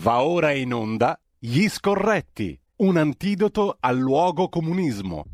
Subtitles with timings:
[0.00, 5.26] Va ora in onda Gli Scorretti, un antidoto al luogo comunismo.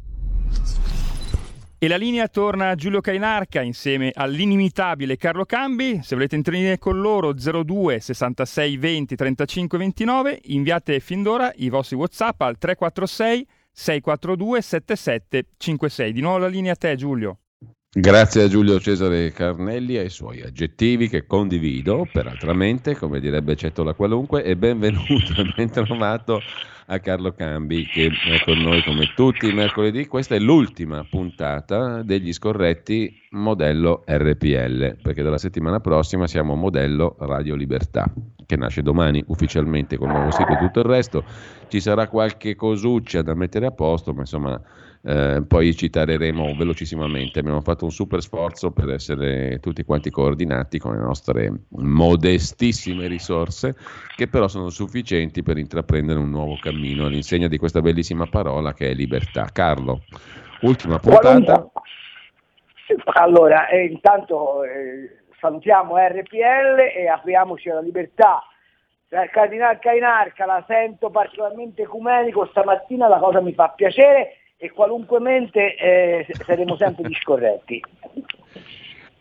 [1.78, 6.00] E la linea torna a Giulio Cainarca insieme all'inimitabile Carlo Cambi.
[6.02, 11.94] Se volete intervenire con loro 02 66 20 35 29, inviate fin d'ora i vostri
[11.94, 16.12] WhatsApp al 346 642 7756.
[16.12, 17.38] Di nuovo la linea a te Giulio.
[17.90, 23.94] Grazie a Giulio Cesare Carnelli e ai suoi aggettivi che condivido, peraltramente, come direbbe Cettola
[23.94, 26.40] Qualunque, e benvenuto e ben trovato
[26.88, 30.06] a Carlo Cambi che è con noi come tutti i mercoledì.
[30.06, 37.54] Questa è l'ultima puntata degli scorretti modello RPL, perché dalla settimana prossima siamo modello Radio
[37.54, 38.12] Libertà,
[38.44, 41.24] che nasce domani ufficialmente con il nuovo sito e tutto il resto.
[41.68, 44.60] Ci sarà qualche cosuccia da mettere a posto, ma insomma
[45.02, 47.38] eh, poi ci tareremo velocissimamente.
[47.38, 53.76] Abbiamo fatto un super sforzo per essere tutti quanti coordinati con le nostre modestissime risorse,
[54.16, 58.90] che però sono sufficienti per intraprendere un nuovo cammino all'insegna di questa bellissima parola che
[58.90, 59.48] è libertà.
[59.52, 60.02] Carlo,
[60.62, 61.70] ultima puntata.
[63.14, 68.42] Allora, eh, intanto eh, salutiamo RPL e apriamoci alla libertà.
[69.08, 75.20] Il Cardinal Cainarca la sento particolarmente ecumenico stamattina, la cosa mi fa piacere e qualunque
[75.20, 77.82] mente eh, saremo sempre discorretti.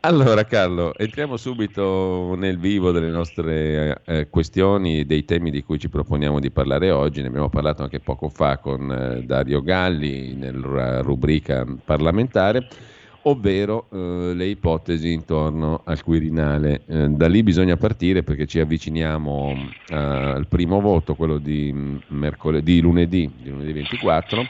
[0.02, 5.90] Allora Carlo, entriamo subito nel vivo delle nostre eh, questioni, dei temi di cui ci
[5.90, 7.22] proponiamo di parlare oggi.
[7.22, 12.68] Ne abbiamo parlato anche poco fa con eh, Dario Galli nella rubrica parlamentare,
[13.24, 16.84] ovvero eh, le ipotesi intorno al Quirinale.
[16.86, 19.56] Eh, da lì bisogna partire perché ci avviciniamo
[19.90, 24.44] eh, al primo voto, quello di, mm, mercoledì, lunedì, di lunedì 24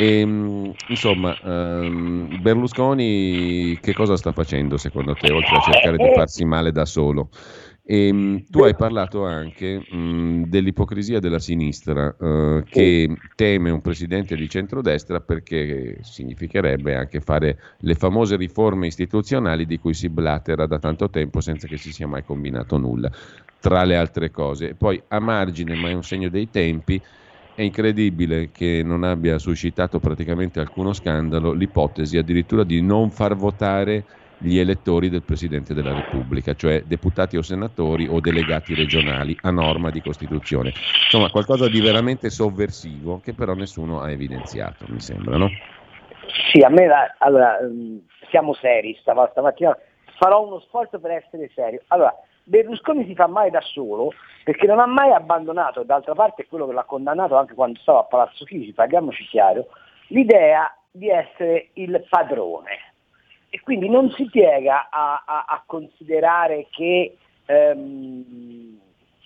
[0.00, 6.08] e, ehm, insomma, um, Berlusconi che cosa sta facendo secondo te, oltre a cercare di
[6.14, 7.30] farsi male da solo?
[7.84, 14.36] E, um, tu hai parlato anche um, dell'ipocrisia della sinistra uh, che teme un presidente
[14.36, 20.78] di centrodestra perché significherebbe anche fare le famose riforme istituzionali di cui si blatera da
[20.78, 23.10] tanto tempo senza che si sia mai combinato nulla,
[23.58, 24.76] tra le altre cose.
[24.76, 27.02] Poi a margine, ma è un segno dei tempi,
[27.58, 34.04] è incredibile che non abbia suscitato praticamente alcuno scandalo l'ipotesi addirittura di non far votare
[34.38, 39.90] gli elettori del Presidente della Repubblica, cioè deputati o senatori o delegati regionali a norma
[39.90, 40.68] di Costituzione.
[41.02, 45.50] Insomma, qualcosa di veramente sovversivo che però nessuno ha evidenziato, mi sembra, no?
[46.52, 47.96] Sì, a me, la, allora, mm,
[48.30, 49.76] siamo seri stamattina,
[50.16, 51.82] farò uno sforzo per essere serio.
[51.88, 52.14] Allora,
[52.48, 56.66] Berlusconi si fa male da solo perché non ha mai abbandonato, d'altra parte è quello
[56.66, 59.68] che l'ha condannato anche quando stava a Palazzo Chigi, parliamoci chiaro,
[60.08, 62.70] l'idea di essere il padrone.
[63.50, 67.16] E quindi non si piega a, a, a considerare che...
[67.46, 68.76] Ehm,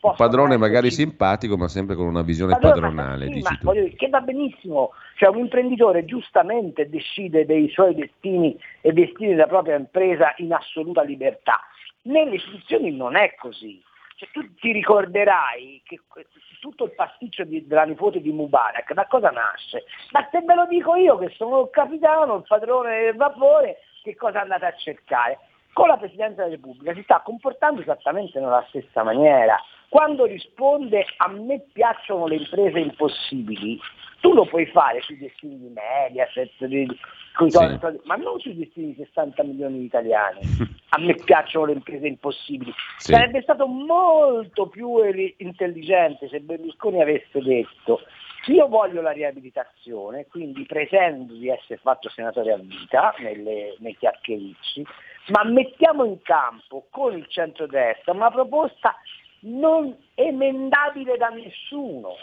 [0.02, 3.26] un padrone magari simpatico ma sempre con una visione padrone, padronale.
[3.28, 7.94] Ma, sì, ma voglio dire, che va benissimo, cioè un imprenditore giustamente decide dei suoi
[7.94, 11.60] destini e destini della propria impresa in assoluta libertà.
[12.02, 13.82] Nelle istituzioni non è così.
[14.16, 16.00] Cioè, tu ti ricorderai che
[16.60, 19.84] tutto il pasticcio di, della nipote di Mubarak da cosa nasce?
[20.10, 24.14] Ma se ve lo dico io che sono il capitano, il padrone del vapore, che
[24.14, 25.38] cosa andate a cercare?
[25.72, 29.58] Con la Presidenza della Repubblica si sta comportando esattamente nella stessa maniera.
[29.92, 33.78] Quando risponde a me piacciono le imprese impossibili,
[34.20, 36.88] tu lo puoi fare sui destini di Mediaset, di,
[37.46, 38.00] sì.
[38.04, 40.40] ma non sui destini di 60 milioni di italiani.
[40.96, 42.72] A me piacciono le imprese impossibili.
[42.96, 43.12] Sì.
[43.12, 44.96] Sarebbe stato molto più
[45.36, 48.00] intelligente se Berlusconi avesse detto
[48.46, 54.84] io voglio la riabilitazione, quindi pretendo di essere fatto senatore a vita nelle, nei chiacchiericci,
[55.28, 58.96] ma mettiamo in campo con il centrodestra una proposta
[59.42, 62.16] non emendabile da nessuno,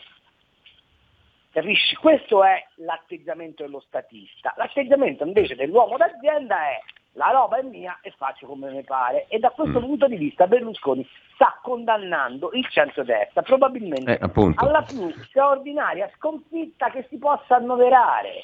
[1.51, 1.95] Capisci?
[1.95, 4.53] Questo è l'atteggiamento dello statista.
[4.55, 6.79] L'atteggiamento invece dell'uomo d'azienda è
[7.13, 9.25] la roba è mia e faccio come mi pare.
[9.29, 9.83] E da questo mm.
[9.83, 17.07] punto di vista Berlusconi sta condannando il centro-destra, probabilmente eh, alla più straordinaria sconfitta che
[17.09, 18.43] si possa annoverare.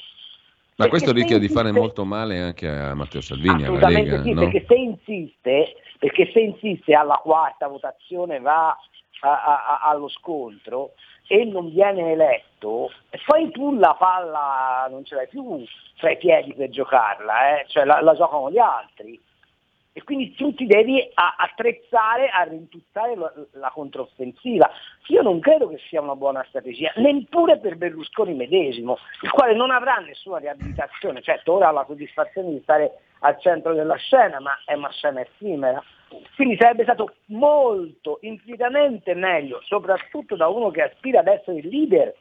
[0.78, 4.32] Ma questo rischia insiste, di fare molto male anche a Matteo Salvini, alla Lega, sì,
[4.32, 4.40] no?
[4.42, 8.76] perché, se insiste, perché se insiste alla quarta votazione va
[9.20, 10.92] a, a, allo scontro,
[11.28, 12.90] e non viene eletto,
[13.24, 15.64] poi tu la palla non ce l'hai più
[15.98, 17.64] tra i piedi per giocarla, eh?
[17.66, 19.20] cioè la, la, giocano gli altri.
[19.92, 23.14] E quindi tu ti devi attrezzare a rintuzzare
[23.52, 24.70] la controffensiva.
[25.06, 29.70] Io non credo che sia una buona strategia, neppure per Berlusconi medesimo, il quale non
[29.70, 34.58] avrà nessuna riabilitazione, certo ora ha la soddisfazione di stare al centro della scena, ma
[34.64, 35.82] è una scena effimera.
[36.34, 42.14] Quindi sarebbe stato molto, infinitamente meglio, soprattutto da uno che aspira ad essere il leader,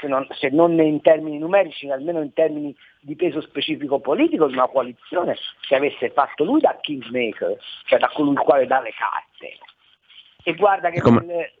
[0.00, 4.54] se non, se non in termini numerici, almeno in termini di peso specifico politico, di
[4.54, 8.92] una coalizione che avesse fatto lui da kingmaker, cioè da colui il quale dà le
[8.92, 9.58] carte.
[10.44, 11.52] E guarda che Come...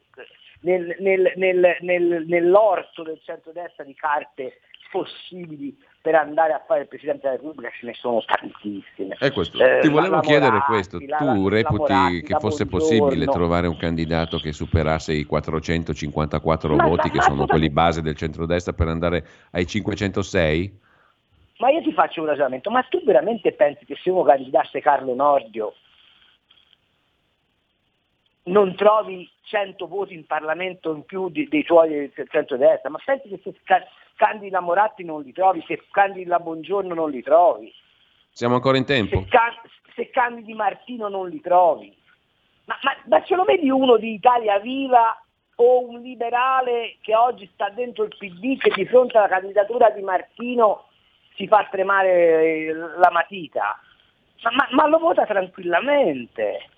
[0.60, 4.60] nel, nel, nel, nell'orto del centrodestra di carte
[4.90, 9.16] possibili per andare a fare il Presidente della Repubblica ce ne sono tantissime.
[9.32, 9.58] Questo.
[9.58, 14.36] Eh, Ti volevo chiedere questo, tu la, reputi la che fosse possibile trovare un candidato
[14.36, 18.88] che superasse i 454 ma, voti ma, che ma, sono quelli base del centrodestra per
[18.88, 20.80] andare ai 506?
[21.60, 25.14] Ma io ti faccio un ragionamento, ma tu veramente pensi che se uno candidasse Carlo
[25.14, 25.72] Nordio
[28.42, 33.26] non trovi 100 voti in Parlamento in più di, dei tuoi del centrodestra, ma pensi
[33.30, 33.54] che se
[34.16, 37.72] candidi la Moratti non li trovi, se candidi la Buongiorno non li trovi.
[38.30, 39.16] Siamo ancora in tempo?
[39.16, 39.60] Se, can-
[39.94, 41.96] se candidi Martino non li trovi.
[42.66, 45.20] Ma, ma, ma ce lo vedi uno di Italia Viva
[45.56, 50.02] o un liberale che oggi sta dentro il PD che di fronte alla candidatura di
[50.02, 50.88] Martino
[51.36, 53.78] si fa tremare la matita?
[54.42, 56.68] Ma, ma, ma lo vota tranquillamente,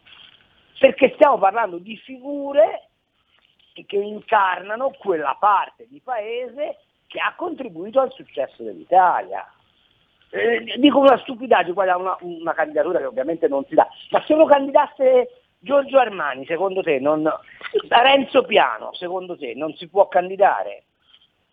[0.78, 2.88] perché stiamo parlando di figure
[3.72, 9.46] che incarnano quella parte di paese che ha contribuito al successo dell'Italia.
[10.30, 14.34] Eh, dico una stupidaggine, guarda, una, una, candidatura che ovviamente non si dà, ma se
[14.34, 17.30] lo candidasse Giorgio Armani, secondo te, non,
[17.88, 20.84] Renzo Piano, secondo te, non si può candidare?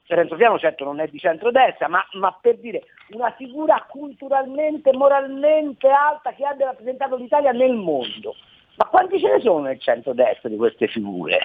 [0.07, 5.87] Renzo Piano certo non è di centrodestra, ma, ma per dire una figura culturalmente, moralmente
[5.87, 8.35] alta che abbia rappresentato l'Italia nel mondo.
[8.75, 11.39] Ma quanti ce ne sono nel centrodestra di queste figure?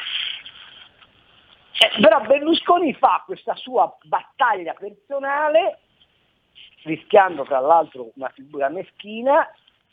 [1.81, 5.79] Eh, però Berlusconi fa questa sua battaglia personale,
[6.85, 9.49] rischiando tra l'altro una figura meschina,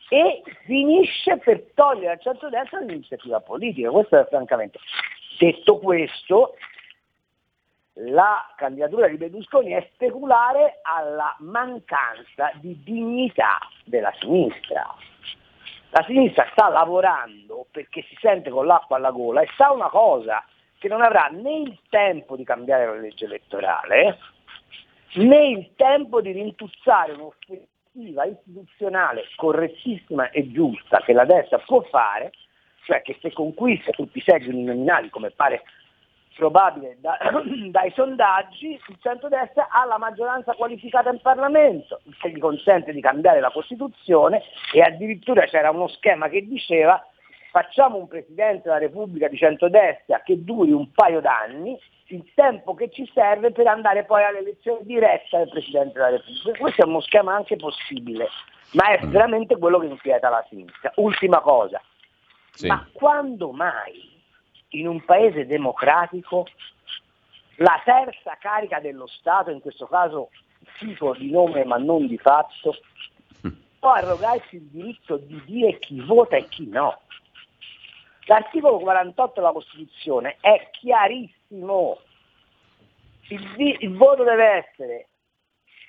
[0.10, 3.90] e finisce per togliere al centro-destra l'iniziativa politica.
[3.90, 4.80] Questo è francamente.
[5.38, 6.56] Detto questo,
[7.94, 14.86] la candidatura di Berlusconi è speculare alla mancanza di dignità della sinistra.
[15.90, 20.44] La sinistra sta lavorando perché si sente con l'acqua alla gola e sa una cosa,
[20.86, 24.20] che non avrà né il tempo di cambiare la legge elettorale,
[25.14, 32.34] né il tempo di rintuzzare un'offensiva istituzionale correttissima e giusta che la destra può fare,
[32.84, 35.64] cioè che se conquista tutti i seggi uninominali come pare
[36.36, 37.18] probabile da,
[37.72, 43.40] dai sondaggi, il centro-destra ha la maggioranza qualificata in Parlamento, che gli consente di cambiare
[43.40, 47.04] la Costituzione e addirittura c'era uno schema che diceva
[47.56, 52.90] facciamo un Presidente della Repubblica di centrodestra che duri un paio d'anni, il tempo che
[52.90, 56.60] ci serve per andare poi all'elezione diretta del Presidente della Repubblica.
[56.60, 58.28] Questo è uno schema anche possibile,
[58.74, 59.10] ma è mm.
[59.10, 60.92] veramente quello che inquieta la sinistra.
[60.96, 61.81] Ultima cosa,
[62.52, 62.68] sì.
[62.68, 64.22] ma quando mai
[64.72, 66.46] in un paese democratico
[67.60, 70.30] la terza carica dello Stato, in questo caso
[70.78, 72.75] tipo di nome ma non di fatto,
[73.48, 73.51] mm.
[73.80, 77.00] può arrogarsi il diritto di dire chi vota e chi no?
[78.25, 82.00] L'articolo 48 della Costituzione è chiarissimo.
[83.30, 85.07] Il, il voto deve essere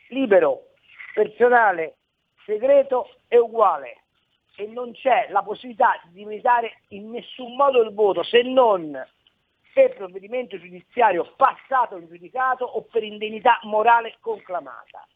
[0.08, 0.68] libero,
[1.14, 1.96] personale,
[2.44, 4.02] segreto e uguale
[4.56, 8.92] e non c'è la possibilità di limitare in nessun modo il voto se non
[9.74, 15.06] per provvedimento giudiziario passato in giudicato o per indennità morale conclamata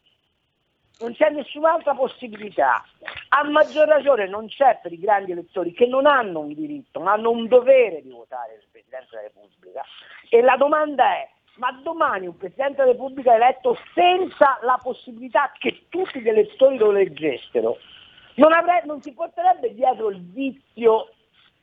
[1.01, 2.83] non c'è nessun'altra possibilità.
[3.29, 7.13] A maggior ragione non c'è per i grandi elettori che non hanno un diritto, ma
[7.13, 9.81] hanno un dovere di votare il Presidente della Repubblica.
[10.29, 15.85] E la domanda è, ma domani un Presidente della Repubblica eletto senza la possibilità che
[15.89, 17.77] tutti gli elettori lo leggessero,
[18.35, 21.09] non, avrebbe, non si porterebbe dietro il vizio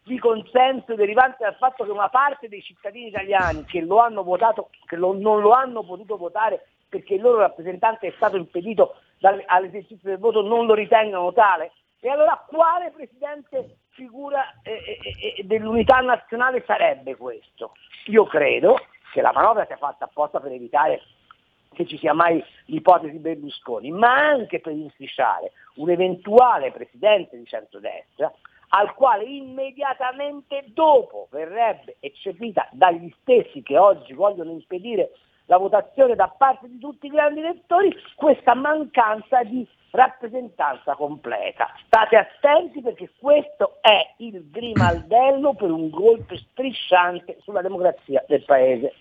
[0.02, 4.70] di consenso derivante dal fatto che una parte dei cittadini italiani che lo hanno votato,
[4.86, 10.10] che lo, non lo hanno potuto votare perché il loro rappresentante è stato impedito all'esercizio
[10.10, 11.72] del voto non lo ritengano tale?
[12.00, 17.72] E allora quale Presidente figura eh, eh, eh, dell'unità nazionale sarebbe questo?
[18.06, 18.78] Io credo
[19.12, 21.00] che la manovra sia fatta apposta per evitare
[21.72, 28.32] che ci sia mai l'ipotesi Berlusconi, ma anche per inficiare un eventuale Presidente di centrodestra
[28.70, 35.10] al quale immediatamente dopo verrebbe eccepita dagli stessi che oggi vogliono impedire
[35.48, 41.68] la votazione da parte di tutti i grandi elettori questa mancanza di rappresentanza completa.
[41.86, 48.92] State attenti perché questo è il grimaldello per un golpe strisciante sulla democrazia del Paese.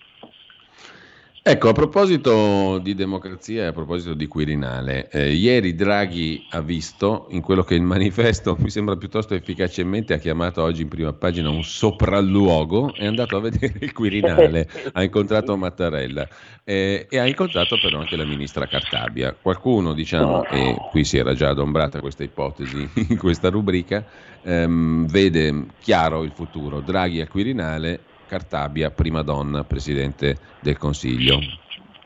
[1.50, 7.27] Ecco, a proposito di democrazia e a proposito di Quirinale, eh, ieri Draghi ha visto
[7.30, 11.50] in quello che il manifesto mi sembra piuttosto efficacemente ha chiamato oggi in prima pagina
[11.50, 16.27] un sopralluogo, è andato a vedere il Quirinale, ha incontrato Mattarella
[16.66, 19.34] eh, e ha incontrato però anche la ministra Cartabia.
[19.42, 24.04] Qualcuno, diciamo, e qui si era già adombrata questa ipotesi in questa rubrica,
[24.42, 31.40] ehm, vede chiaro il futuro, Draghi a Quirinale Cartabia, prima donna, Presidente del Consiglio.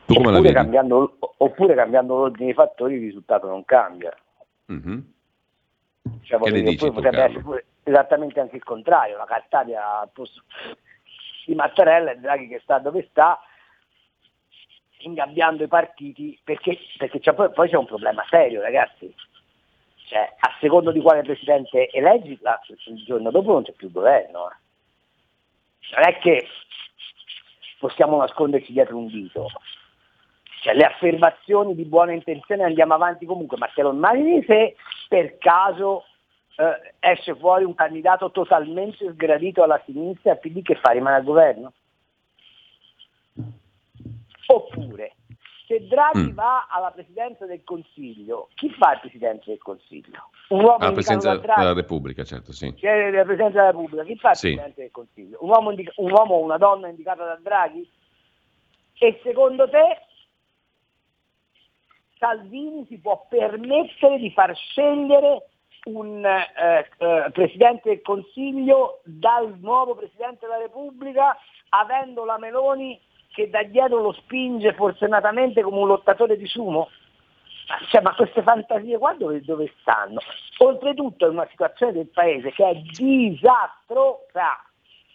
[0.06, 0.54] Tu come oppure la vedi?
[0.54, 4.16] Cambiando, oppure cambiando l'ordine dei fattori il risultato non cambia.
[4.72, 5.00] Mm-hmm.
[6.22, 10.44] Cioè, che ne dici potrebbe essere pure esattamente anche il contrario, la Cartabia al posto
[11.46, 13.40] di Mattarella e Draghi che sta dove sta,
[15.00, 19.14] ingabbiando i partiti, perché, perché c'è poi, poi, c'è un problema serio ragazzi.
[20.06, 24.50] Cioè, a secondo di quale presidente eleggi, il giorno dopo non c'è più governo.
[24.50, 24.61] Eh
[25.96, 26.48] non è che
[27.80, 29.48] possiamo nasconderci dietro un dito.
[30.62, 34.76] Cioè, le affermazioni di buona intenzione andiamo avanti comunque, ma te lo immagini se
[35.08, 36.06] per caso
[36.58, 41.74] eh, esce fuori un candidato totalmente sgradito alla sinistra PD che fa rimane al governo?
[44.48, 45.16] Oppure
[45.72, 46.36] se Draghi mm.
[46.36, 50.30] va alla Presidenza del Consiglio, chi fa il Presidente del Consiglio?
[50.50, 52.74] Un uomo alla Presidenza della Repubblica, certo, sì.
[52.74, 54.48] C'è la Presidenza della Repubblica, chi fa il sì.
[54.48, 55.38] Presidente del Consiglio?
[55.40, 57.90] Un uomo, indica- un uomo o una donna indicata da Draghi?
[59.00, 60.02] E secondo te
[62.18, 65.48] Salvini si può permettere di far scegliere
[65.86, 71.36] un eh, eh, Presidente del Consiglio dal nuovo Presidente della Repubblica
[71.70, 73.00] avendo la Meloni
[73.32, 76.90] che da dietro lo spinge forsennatamente come un lottatore di sumo?
[77.90, 80.20] Cioè, ma queste fantasie qua dove, dove stanno?
[80.58, 84.60] Oltretutto è una situazione del paese che è disastrosa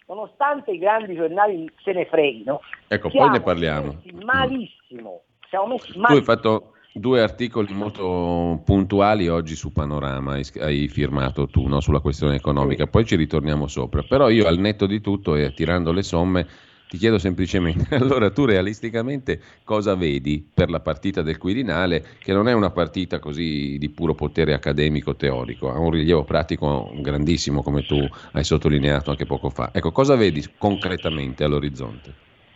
[0.07, 2.61] nonostante i grandi giornali se ne freghino.
[2.87, 4.01] Ecco, poi ne parliamo.
[4.23, 5.21] Malissimo.
[5.49, 6.07] Siamo messi malissimo.
[6.07, 11.79] Tu hai fatto due articoli molto puntuali oggi su Panorama, hai firmato tu no?
[11.79, 14.01] sulla questione economica, poi ci ritorniamo sopra.
[14.01, 16.47] Però io al netto di tutto e tirando le somme
[16.87, 22.47] ti chiedo semplicemente, allora tu realisticamente cosa vedi per la partita del Quirinale, che non
[22.47, 27.85] è una partita così di puro potere accademico teorico, ha un rilievo pratico grandissimo come
[27.85, 29.71] tu hai sottolineato anche poco fa.
[29.73, 32.13] Ecco, cosa vedi concretamente all'orizzonte?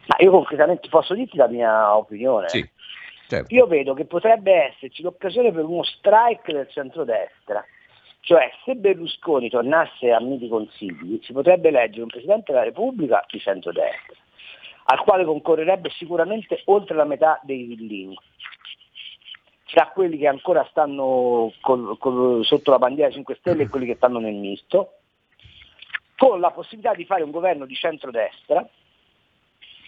[0.08, 2.50] Ma io concretamente posso dirti la mia opinione.
[2.50, 2.68] Sì,
[3.28, 3.54] certo.
[3.54, 7.64] Io vedo che potrebbe esserci l'occasione per uno strike del centrodestra.
[8.22, 13.40] Cioè, se Berlusconi tornasse a miti consigli, si potrebbe eleggere un Presidente della Repubblica di
[13.40, 14.16] centrodestra,
[14.86, 18.16] al quale concorrerebbe sicuramente oltre la metà dei villini,
[19.66, 23.96] tra quelli che ancora stanno col, col, sotto la bandiera 5 Stelle e quelli che
[23.96, 24.98] stanno nel misto,
[26.16, 28.68] con la possibilità di fare un governo di centrodestra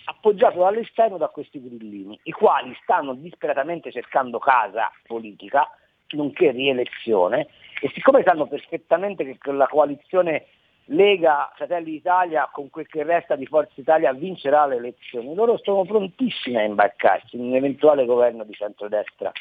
[0.05, 5.69] appoggiato dall'esterno da questi grillini, i quali stanno disperatamente cercando casa politica,
[6.09, 7.47] nonché rielezione,
[7.83, 10.45] e siccome sanno perfettamente che la coalizione
[10.85, 15.83] Lega Fratelli d'Italia con quel che resta di Forza Italia vincerà le elezioni, loro sono
[15.83, 19.33] prontissimi a imbarcarsi in un eventuale governo di centrodestra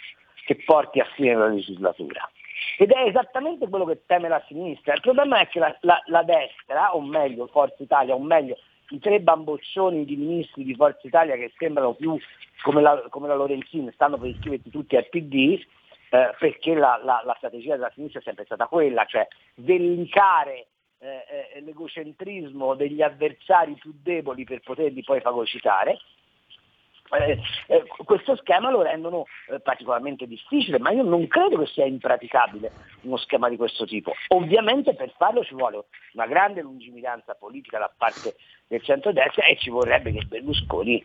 [0.45, 2.29] che porti a fine la legislatura.
[2.79, 4.95] Ed è esattamente quello che teme la sinistra.
[4.95, 8.57] Il problema è che la, la, la destra, o meglio Forza Italia, o meglio
[8.89, 12.19] i tre bamboccioni di ministri di Forza Italia che sembrano più
[12.65, 15.61] come la, come la Lorenzini, stanno per iscriversi tutti al PD,
[16.13, 20.67] eh, perché la, la, la, strategia della sinistra è sempre stata quella, cioè vellicare
[20.99, 25.97] eh, eh, l'egocentrismo degli avversari più deboli per poterli poi fagocitare.
[27.13, 31.85] Eh, eh, questo schema lo rendono eh, particolarmente difficile, ma io non credo che sia
[31.85, 34.13] impraticabile uno schema di questo tipo.
[34.29, 39.69] Ovviamente per farlo ci vuole una grande lungimiranza politica da parte del centro-destra e ci
[39.69, 41.05] vorrebbe che Berlusconi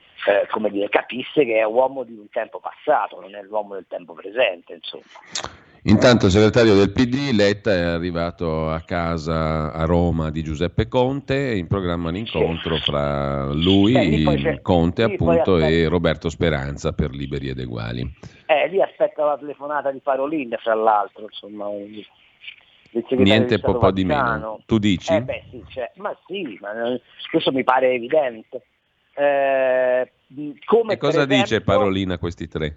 [0.69, 4.73] dire, capisse che è uomo di un tempo passato, non è l'uomo del tempo presente.
[4.73, 5.66] Insomma.
[5.89, 11.55] Intanto il segretario del PD, Letta, è arrivato a casa a Roma di Giuseppe Conte,
[11.55, 17.47] in programma un incontro fra lui, Beh, Conte sì, appunto, e Roberto Speranza per Liberi
[17.47, 18.01] ed Eguali.
[18.47, 22.03] Eh, lì aspetta la telefonata di Parolin, fra l'altro, insomma, un...
[23.09, 24.61] Niente po', po' di meno.
[24.65, 25.13] Tu dici?
[25.13, 26.99] Eh beh, sì, cioè, ma sì, ma
[27.31, 28.61] questo mi pare evidente.
[29.13, 32.75] Eh, e cosa esempio, dice Parolin a questi tre?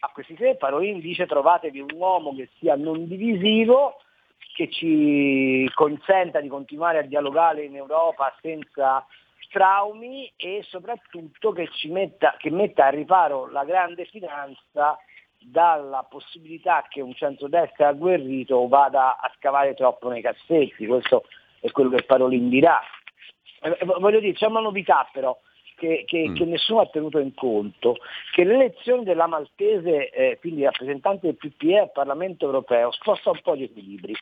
[0.00, 3.96] A questi tre, Parolin dice trovatevi un uomo che sia non divisivo,
[4.54, 9.06] che ci consenta di continuare a dialogare in Europa senza
[9.50, 14.96] traumi e soprattutto che, metta, che metta a riparo la grande finanza
[15.38, 21.24] dalla possibilità che un centrodestra agguerrito vada a scavare troppo nei cassetti, questo
[21.60, 22.80] è quello che Parolin dirà.
[23.62, 25.38] Eh, voglio dire, c'è una novità però,
[25.80, 26.34] che, che, mm.
[26.34, 27.96] che, nessuno ha tenuto in conto,
[28.34, 33.56] che l'elezione della Maltese, eh, quindi rappresentante del PPE al Parlamento europeo, sposta un po'
[33.56, 34.14] gli equilibri.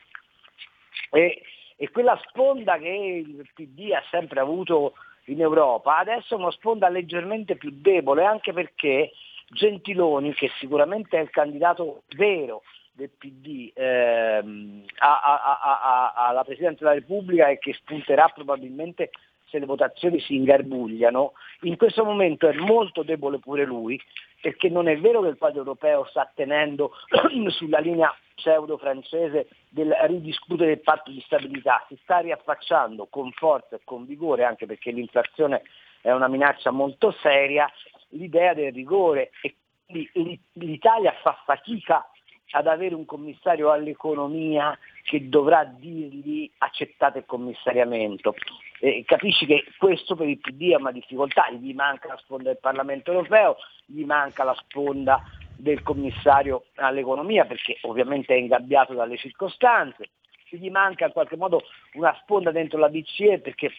[1.11, 1.41] E,
[1.75, 4.93] e quella sponda che il PD ha sempre avuto
[5.25, 9.11] in Europa, adesso è una sponda leggermente più debole, anche perché
[9.49, 12.61] Gentiloni, che sicuramente è il candidato vero
[12.93, 19.09] del PD ehm, alla Presidenza della Repubblica e che spunterà probabilmente
[19.49, 23.99] se le votazioni si ingarbugliano, in questo momento è molto debole pure lui,
[24.41, 26.91] perché non è vero che il quadro europeo sta tenendo
[27.49, 33.81] sulla linea pseudo-francese del ridiscutere il patto di stabilità, si sta riaffacciando con forza e
[33.83, 35.63] con vigore, anche perché l'inflazione
[36.01, 37.69] è una minaccia molto seria,
[38.09, 42.07] l'idea del rigore e quindi l'Italia fa fatica
[42.51, 48.35] ad avere un commissario all'economia che dovrà dirgli accettate il commissariamento.
[48.79, 52.59] Eh, capisci che questo per il PD è una difficoltà, gli manca la sponda del
[52.59, 55.21] Parlamento europeo, gli manca la sponda
[55.55, 60.09] del commissario all'economia perché ovviamente è ingabbiato dalle circostanze,
[60.49, 61.61] gli manca in qualche modo
[61.93, 63.71] una sponda dentro la BCE perché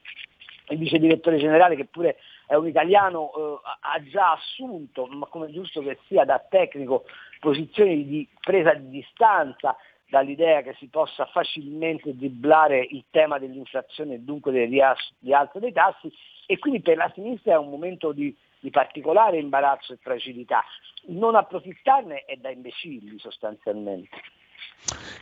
[0.69, 5.51] il vice direttore generale che pure è un italiano eh, ha già assunto, ma come
[5.51, 7.05] giusto che sia da tecnico,
[7.41, 9.77] posizioni di presa di distanza
[10.09, 16.13] dall'idea che si possa facilmente dribblare il tema dell'inflazione e dunque del rialzo dei tassi
[16.47, 20.65] e quindi per la sinistra è un momento di, di particolare imbarazzo e fragilità.
[21.07, 24.17] Non approfittarne è da imbecilli sostanzialmente.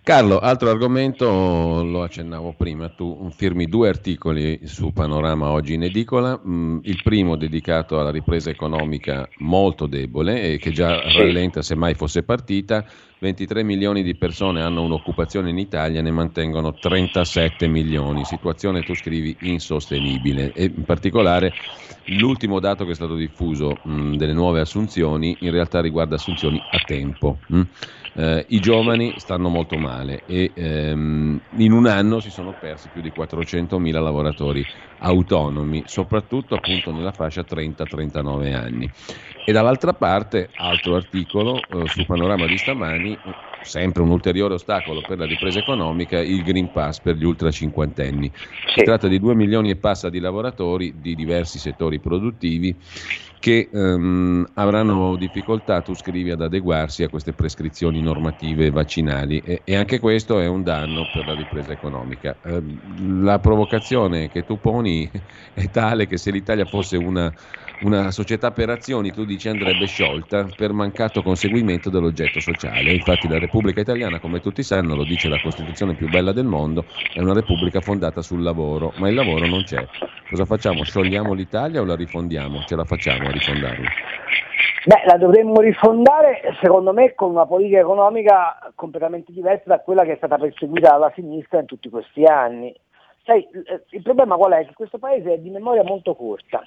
[0.08, 1.26] Carlo, altro argomento,
[1.84, 7.36] lo accennavo prima, tu firmi due articoli su Panorama oggi in edicola, mm, il primo
[7.36, 12.86] dedicato alla ripresa economica molto debole e che già rallenta se mai fosse partita,
[13.18, 19.36] 23 milioni di persone hanno un'occupazione in Italia, ne mantengono 37 milioni, situazione tu scrivi
[19.40, 21.52] insostenibile e in particolare
[22.06, 26.62] l'ultimo dato che è stato diffuso mh, mm, delle nuove assunzioni in realtà riguarda assunzioni
[26.70, 27.40] a tempo.
[27.48, 27.60] Mh?
[28.18, 33.00] Eh, i giovani stanno molto male e ehm, in un anno si sono persi più
[33.00, 34.66] di 400.000 lavoratori
[34.98, 38.90] autonomi, soprattutto appunto nella fascia 30-39 anni.
[39.44, 43.20] E dall'altra parte, altro articolo eh, su Panorama di stamani,
[43.68, 48.32] sempre un ulteriore ostacolo per la ripresa economica, il Green Pass per gli ultra cinquantenni.
[48.74, 52.74] Si tratta di 2 milioni e passa di lavoratori di diversi settori produttivi
[53.38, 59.76] che um, avranno difficoltà, tu scrivi, ad adeguarsi a queste prescrizioni normative vaccinali e, e
[59.76, 62.36] anche questo è un danno per la ripresa economica.
[62.42, 65.08] Uh, la provocazione che tu poni
[65.54, 67.32] è tale che se l'Italia fosse una
[67.82, 72.92] una società per azioni, tu dici, andrebbe sciolta per mancato conseguimento dell'oggetto sociale.
[72.92, 76.84] Infatti la Repubblica Italiana, come tutti sanno, lo dice la Costituzione più bella del mondo,
[77.12, 79.86] è una Repubblica fondata sul lavoro, ma il lavoro non c'è.
[80.28, 80.82] Cosa facciamo?
[80.82, 82.62] Sciogliamo l'Italia o la rifondiamo?
[82.66, 83.88] Ce la facciamo a rifondarla?
[84.84, 90.12] Beh, la dovremmo rifondare secondo me con una politica economica completamente diversa da quella che
[90.12, 92.74] è stata perseguita dalla sinistra in tutti questi anni.
[93.24, 93.46] Sai,
[93.90, 94.66] il problema qual è?
[94.66, 96.66] Che questo paese è di memoria molto corta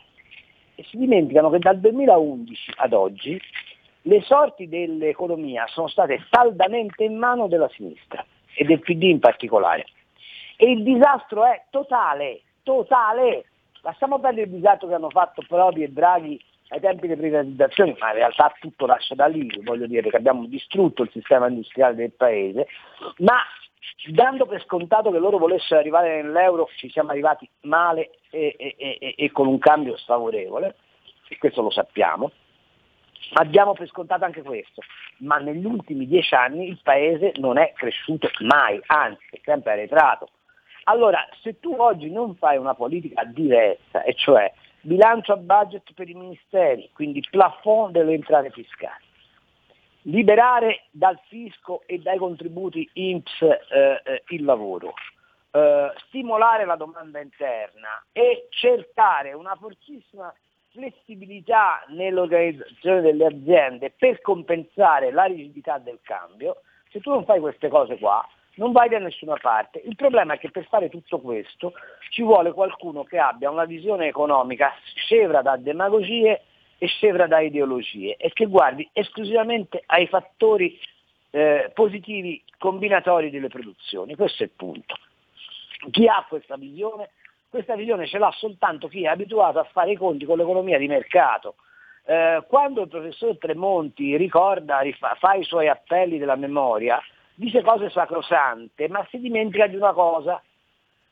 [0.76, 3.40] e si dimenticano che dal 2011 ad oggi
[4.04, 9.86] le sorti dell'economia sono state saldamente in mano della sinistra e del PD in particolare.
[10.58, 13.46] E il disastro è totale, totale.
[13.82, 18.10] Lasciamo perdere il disastro che hanno fatto Prodi e Draghi ai tempi delle privatizzazioni, ma
[18.10, 22.12] in realtà tutto nasce da lì, voglio dire, che abbiamo distrutto il sistema industriale del
[22.12, 22.68] paese,
[23.18, 23.38] ma
[24.12, 29.16] dando per scontato che loro volessero arrivare nell'euro, ci siamo arrivati male e, e, e,
[29.18, 30.76] e con un cambio sfavorevole,
[31.28, 32.32] e questo lo sappiamo.
[33.34, 34.82] Abbiamo per scontato anche questo,
[35.20, 40.30] ma negli ultimi dieci anni il paese non è cresciuto mai, anzi è sempre arretrato.
[40.86, 46.10] Allora, se tu oggi non fai una politica diretta, e cioè bilancio a budget per
[46.10, 49.06] i ministeri, quindi plafond delle entrate fiscali,
[50.04, 54.94] liberare dal fisco e dai contributi INPS eh, eh, il lavoro,
[55.52, 60.34] eh, stimolare la domanda interna e cercare una fortissima
[60.70, 67.68] flessibilità nell'organizzazione delle aziende per compensare la rigidità del cambio, se tu non fai queste
[67.68, 69.82] cose qua non vai da nessuna parte.
[69.86, 71.74] Il problema è che per fare tutto questo
[72.10, 76.42] ci vuole qualcuno che abbia una visione economica scevra da demagogie
[76.84, 80.80] e scevra da ideologie e che guardi esclusivamente ai fattori
[81.30, 84.16] eh, positivi combinatori delle produzioni.
[84.16, 84.98] Questo è il punto.
[85.92, 87.12] Chi ha questa visione?
[87.48, 90.88] Questa visione ce l'ha soltanto chi è abituato a fare i conti con l'economia di
[90.88, 91.54] mercato.
[92.04, 97.00] Eh, quando il professor Tremonti ricorda, rifà, fa i suoi appelli della memoria,
[97.36, 100.42] dice cose sacrosante, ma si dimentica di una cosa,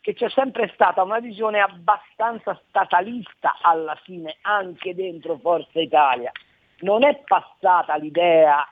[0.02, 6.32] che c'è sempre stata una visione abbastanza statalista alla fine anche dentro Forza Italia.
[6.80, 8.66] Non è passata l'idea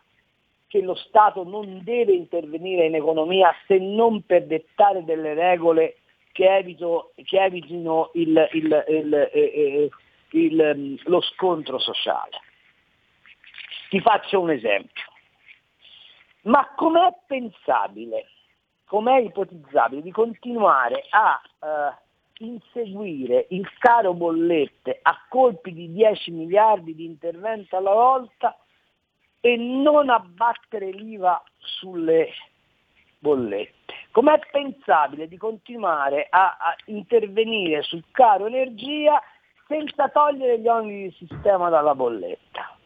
[0.68, 5.98] che lo Stato non deve intervenire in economia se non per dettare delle regole
[6.32, 9.90] che, evito, che evitino il, il, il, eh,
[10.34, 12.42] eh, mm, lo scontro sociale.
[13.90, 15.04] Ti faccio un esempio.
[16.44, 18.28] Ma com'è pensabile,
[18.88, 26.96] com'è ipotizzabile di continuare a eh, inseguire il caro bollette a colpi di 10 miliardi
[26.96, 28.58] di intervento alla volta
[29.42, 32.30] e non abbattere l'IVA sulle
[33.20, 33.94] bollette?
[34.12, 39.22] Com'è pensabile di continuare a, a intervenire sul caro energia
[39.68, 42.77] senza togliere gli oneri di sistema dalla bolletta?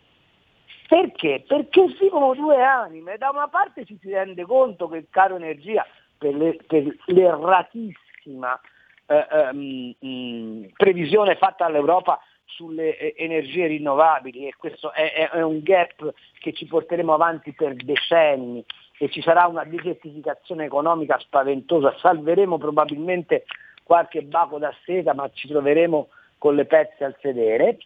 [0.91, 1.45] Perché?
[1.47, 3.15] Perché vivono due anime.
[3.15, 8.59] Da una parte ci si rende conto che il caro energia per, le, per l'erratissima
[9.05, 15.61] eh, eh, mh, previsione fatta all'Europa sulle eh, energie rinnovabili e questo è, è, un
[15.63, 18.61] gap che ci porteremo avanti per decenni
[18.97, 23.45] e ci sarà una desertificazione economica spaventosa, salveremo probabilmente
[23.83, 27.77] qualche baco da seta ma ci troveremo con le pezze al sedere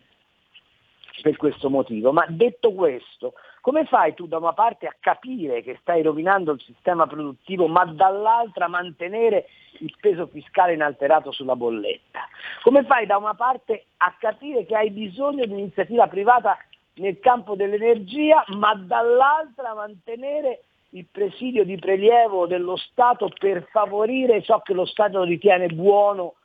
[1.21, 2.11] per questo motivo.
[2.11, 6.61] Ma detto questo, come fai tu da una parte a capire che stai rovinando il
[6.61, 9.47] sistema produttivo, ma dall'altra a mantenere
[9.79, 12.21] il peso fiscale inalterato sulla bolletta?
[12.61, 16.57] Come fai da una parte a capire che hai bisogno di un'iniziativa privata
[16.95, 24.41] nel campo dell'energia, ma dall'altra a mantenere il presidio di prelievo dello Stato per favorire
[24.41, 26.35] ciò che lo Stato ritiene buono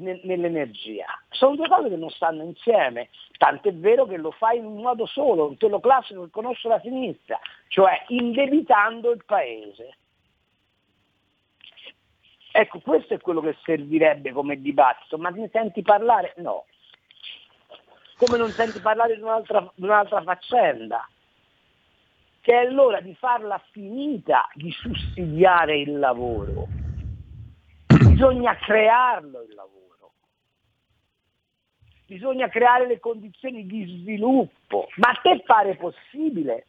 [0.00, 1.06] nell'energia.
[1.30, 5.06] Sono due cose che non stanno insieme, tant'è vero che lo fai in un modo
[5.06, 9.96] solo, quello classico che conosce la sinistra, cioè indebitando il paese.
[12.56, 16.34] Ecco, questo è quello che servirebbe come dibattito, ma ne senti parlare?
[16.36, 16.66] No.
[18.16, 21.08] Come non senti parlare di un'altra, di un'altra faccenda,
[22.40, 26.68] che è l'ora di farla finita di sussidiare il lavoro.
[27.86, 29.73] Bisogna crearlo il lavoro
[32.06, 34.88] bisogna creare le condizioni di sviluppo.
[34.96, 36.66] Ma te pare possibile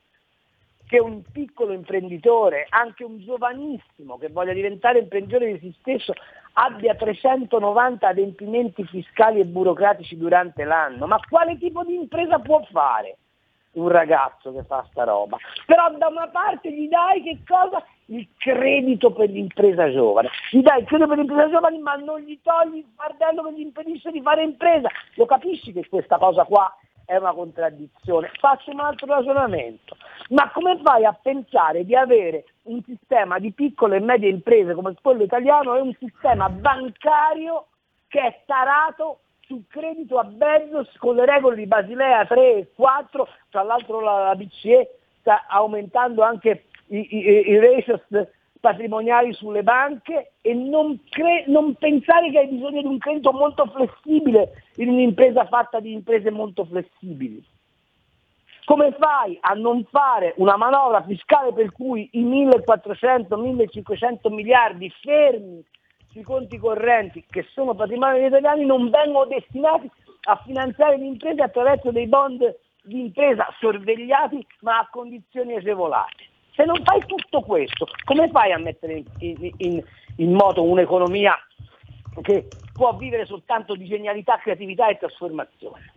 [0.88, 6.14] che un piccolo imprenditore, anche un giovanissimo che voglia diventare imprenditore di se stesso,
[6.54, 11.08] abbia 390 adempimenti fiscali e burocratici durante l'anno?
[11.08, 13.18] Ma quale tipo di impresa può fare?
[13.76, 15.38] un ragazzo che fa sta roba.
[15.66, 17.84] Però da una parte gli dai che cosa?
[18.08, 20.30] Il credito per l'impresa giovane.
[20.52, 23.62] Gli dai il credito per l'impresa giovane ma non gli togli il fardello che gli
[23.62, 24.90] impedisce di fare impresa.
[25.16, 26.72] Lo capisci che questa cosa qua
[27.06, 28.32] è una contraddizione?
[28.40, 29.98] Faccio un altro ragionamento.
[30.30, 34.96] Ma come fai a pensare di avere un sistema di piccole e medie imprese come
[35.02, 37.68] quello italiano e un sistema bancario
[38.08, 43.28] che è tarato sul credito a Bezos con le regole di Basilea 3 e 4,
[43.50, 48.02] tra l'altro la, la BCE sta aumentando anche i, i, i ratios
[48.66, 53.68] patrimoniali sulle banche e non, cre- non, pensare che hai bisogno di un credito molto
[53.68, 57.46] flessibile in un'impresa fatta di imprese molto flessibili.
[58.66, 65.64] Come fai a non fare una manovra fiscale per cui i 1400-1500 miliardi fermi
[66.10, 69.88] sui conti correnti che sono patrimonio degli italiani non vengono destinati
[70.24, 76.34] a finanziare le imprese attraverso dei bond di impresa sorvegliati ma a condizioni agevolate.
[76.56, 79.84] Se non fai tutto questo, come fai a mettere in, in,
[80.18, 81.36] in moto un'economia
[82.22, 85.92] che può vivere soltanto di genialità, creatività e trasformazione?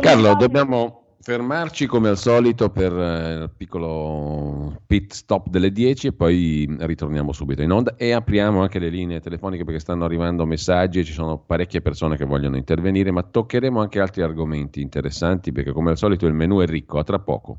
[0.00, 6.12] Carlo, dobbiamo, fermarci come al solito per eh, il piccolo pit stop delle 10 e
[6.14, 11.00] poi ritorniamo subito in onda e apriamo anche le linee telefoniche perché stanno arrivando messaggi
[11.00, 15.72] e ci sono parecchie persone che vogliono intervenire, ma toccheremo anche altri argomenti interessanti perché
[15.72, 17.58] come al solito il menù è ricco, a tra poco.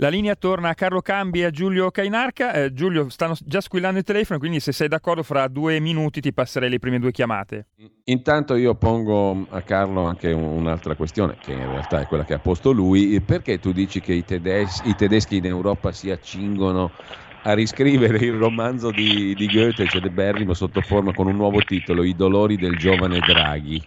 [0.00, 2.52] La linea torna a Carlo Cambi e a Giulio Cainarca.
[2.52, 6.32] Eh, Giulio, stanno già squillando il telefono, quindi se sei d'accordo fra due minuti ti
[6.32, 7.66] passerei le prime due chiamate.
[8.04, 12.38] Intanto io pongo a Carlo anche un'altra questione, che in realtà è quella che ha
[12.38, 13.20] posto lui.
[13.20, 16.92] Perché tu dici che i, tedes- i tedeschi in Europa si accingono
[17.42, 22.14] a riscrivere il romanzo di, di Goethe, celeberrimo sotto forma con un nuovo titolo, I
[22.14, 23.82] dolori del giovane Draghi.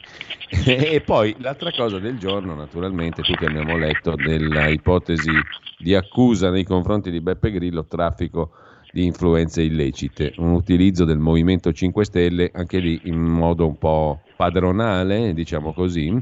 [0.65, 5.31] e poi l'altra cosa del giorno, naturalmente, tutti abbiamo letto della ipotesi
[5.77, 8.51] di accusa nei confronti di Beppe Grillo, traffico
[8.91, 14.21] di influenze illecite, un utilizzo del Movimento 5 Stelle anche lì in modo un po'
[14.35, 16.13] padronale, diciamo così.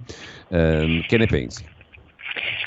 [0.49, 1.65] Eh, che ne pensi?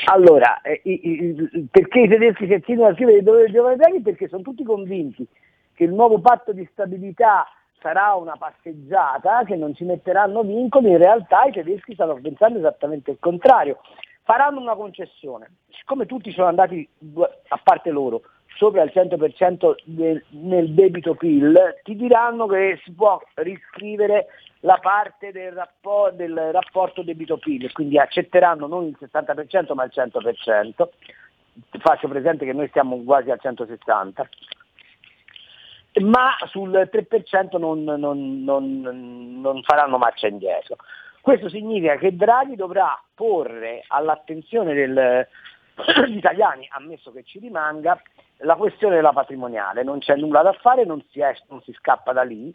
[0.07, 4.01] Allora, eh, i, perché i tedeschi si accingono a scrivere il dovere dei giovani Draghi?
[4.01, 5.27] Perché sono tutti convinti
[5.75, 7.47] che il nuovo patto di stabilità
[7.81, 13.11] sarà una passeggiata, che non ci metteranno vincoli, in realtà i tedeschi stanno pensando esattamente
[13.11, 13.81] il contrario.
[14.23, 16.89] Faranno una concessione, siccome tutti sono andati,
[17.49, 18.23] a parte loro,
[18.57, 24.29] sopra il 100% del, nel debito PIL, ti diranno che si può riscrivere
[24.65, 30.89] la parte del, rapport, del rapporto debito-PIL, quindi accetteranno non il 60% ma il 100%,
[31.79, 34.25] faccio presente che noi stiamo quasi al 160%,
[36.03, 40.77] ma sul 3% non, non, non, non faranno marcia indietro.
[41.21, 44.97] Questo significa che Draghi dovrà porre all'attenzione degli
[46.17, 48.01] italiani, ammesso che ci rimanga,
[48.39, 49.83] la questione della patrimoniale.
[49.83, 52.53] Non c'è nulla da fare, non si, è, non si scappa da lì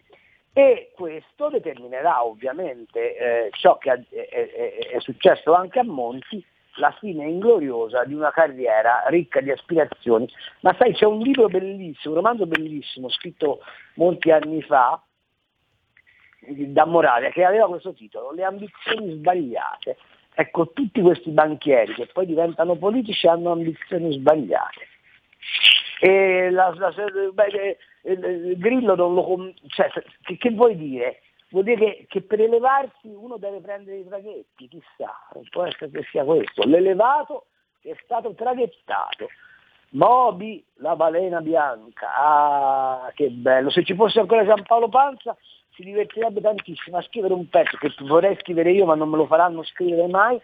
[0.58, 6.44] e questo determinerà ovviamente eh, ciò che è, è, è, successo anche a Monti,
[6.78, 10.28] la fine ingloriosa di una carriera ricca di aspirazioni.
[10.62, 13.60] Ma sai, c'è un libro bellissimo, un romanzo bellissimo, scritto
[13.98, 15.00] molti anni fa,
[16.40, 19.96] da Moravia, che aveva questo titolo, Le ambizioni sbagliate.
[20.34, 24.88] Ecco, tutti questi banchieri che poi diventano politici hanno ambizioni sbagliate.
[26.00, 26.92] E la, la,
[27.32, 27.78] beh,
[28.16, 29.54] Grillo non lo...
[29.68, 29.90] Cioè,
[30.24, 31.22] che, che vuoi dire?
[31.50, 35.14] Vuol dire che, che, per elevarsi uno deve prendere i traghetti, chissà,
[35.50, 36.66] può essere che sia questo.
[36.66, 37.46] L'elevato
[37.82, 39.28] è stato traghettato.
[39.92, 45.36] Moby, la balena bianca, ah che bello, se ci fosse ancora Giampaolo Panza
[45.74, 49.28] si divertirebbe tantissimo a scrivere un pezzo che vorrei scrivere io ma non me lo
[49.28, 50.38] faranno scrivere mai,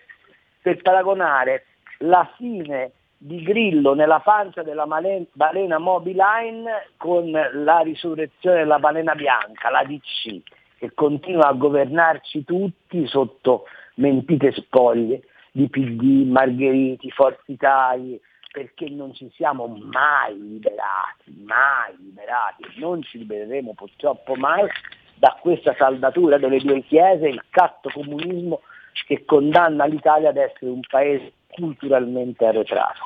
[0.62, 1.66] per paragonare
[2.00, 2.94] la fine
[3.26, 10.42] di Grillo nella pancia della balena Mobiline con la risurrezione della balena bianca, la DC,
[10.78, 13.64] che continua a governarci tutti sotto
[13.96, 15.22] mentite spoglie
[15.54, 18.18] di PD, Margheriti, Forza Italia,
[18.52, 24.68] perché non ci siamo mai liberati, mai liberati, non ci libereremo purtroppo mai
[25.16, 28.60] da questa saldatura delle due chiese, il catto comunismo
[29.08, 33.02] che condanna l'Italia ad essere un paese culturalmente arretrato.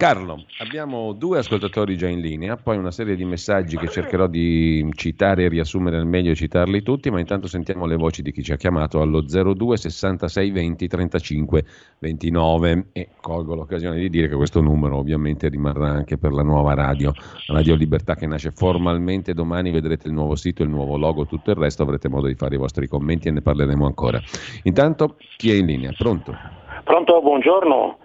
[0.00, 4.88] Carlo, abbiamo due ascoltatori già in linea, poi una serie di messaggi che cercherò di
[4.94, 8.42] citare e riassumere al meglio e citarli tutti, ma intanto sentiamo le voci di chi
[8.42, 11.64] ci ha chiamato allo 02 66 20 35
[11.98, 16.72] 29 e colgo l'occasione di dire che questo numero ovviamente rimarrà anche per la nuova
[16.72, 17.12] radio,
[17.48, 21.56] Radio Libertà che nasce formalmente domani, vedrete il nuovo sito, il nuovo logo, tutto il
[21.58, 24.18] resto, avrete modo di fare i vostri commenti e ne parleremo ancora.
[24.62, 25.92] Intanto chi è in linea?
[25.94, 26.34] Pronto?
[26.84, 27.98] Pronto, buongiorno.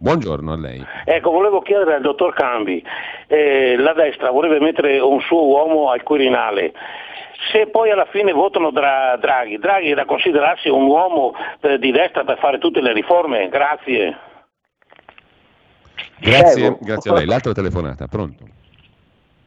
[0.00, 0.84] Buongiorno a lei.
[1.04, 2.82] Ecco, volevo chiedere al dottor Cambi,
[3.26, 6.72] eh, la destra vorrebbe mettere un suo uomo al Quirinale,
[7.52, 11.90] se poi alla fine votano Dra- Draghi, Draghi è da considerarsi un uomo eh, di
[11.90, 13.48] destra per fare tutte le riforme?
[13.48, 14.16] Grazie.
[16.20, 17.26] Grazie, grazie a lei.
[17.26, 18.44] L'altra telefonata, pronto?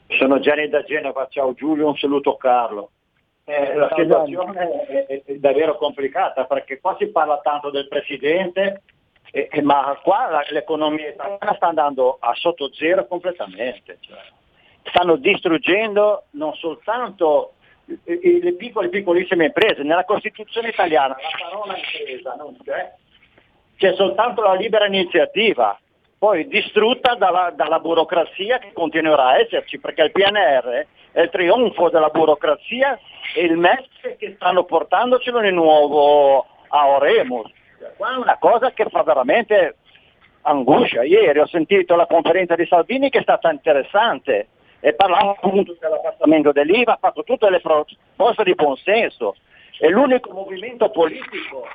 [0.07, 2.91] Sono Gianni da Genova, ciao Giulio, un saluto Carlo.
[3.43, 8.81] Eh, la situazione è, è davvero complicata perché qua si parla tanto del Presidente
[9.31, 13.97] eh, ma qua l'economia italiana sta andando a sotto zero completamente.
[14.01, 14.19] Cioè.
[14.83, 17.53] Stanno distruggendo non soltanto
[18.03, 22.93] le piccole piccolissime imprese, nella Costituzione italiana la parola impresa non c'è,
[23.75, 25.77] c'è soltanto la libera iniziativa,
[26.17, 31.89] poi distrutta dalla, dalla burocrazia che continuerà a esserci, perché il PNR è il trionfo
[31.89, 32.97] della burocrazia
[33.35, 37.51] e il MES che stanno portandocelo di nuovo a Oremus
[37.97, 39.77] Qua è una cosa che fa veramente
[40.41, 41.03] angoscia.
[41.03, 44.47] Ieri ho sentito la conferenza di Salvini che è stata interessante
[44.79, 49.35] e parlava appunto dell'abbassamento dell'IVA, ha fatto tutte le proposte di buonsenso.
[49.77, 51.67] È l'unico movimento politico,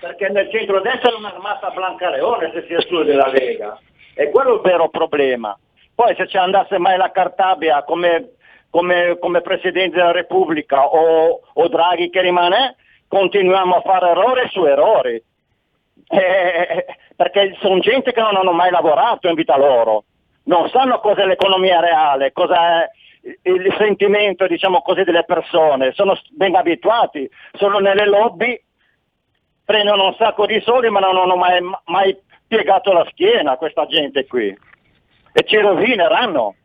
[0.00, 3.78] perché nel centro-destra è un'armata Blancaleone se si esclude la Lega.
[4.14, 5.58] E quello è il vero problema.
[5.94, 8.32] Poi se ci andasse mai la Cartabia come,
[8.70, 12.76] come, come Presidente della Repubblica o, o Draghi che rimane,
[13.08, 15.22] continuiamo a fare errore su errori.
[16.12, 20.04] Eh, perché sono gente che non hanno mai lavorato in vita loro,
[20.44, 22.88] non sanno cos'è l'economia reale, cos'è
[23.42, 28.60] il sentimento diciamo così, delle persone, sono ben abituati, sono nelle lobby,
[29.64, 32.16] prendono un sacco di soldi ma non hanno mai, mai
[32.48, 34.48] piegato la schiena a questa gente qui
[35.32, 36.56] e ci rovineranno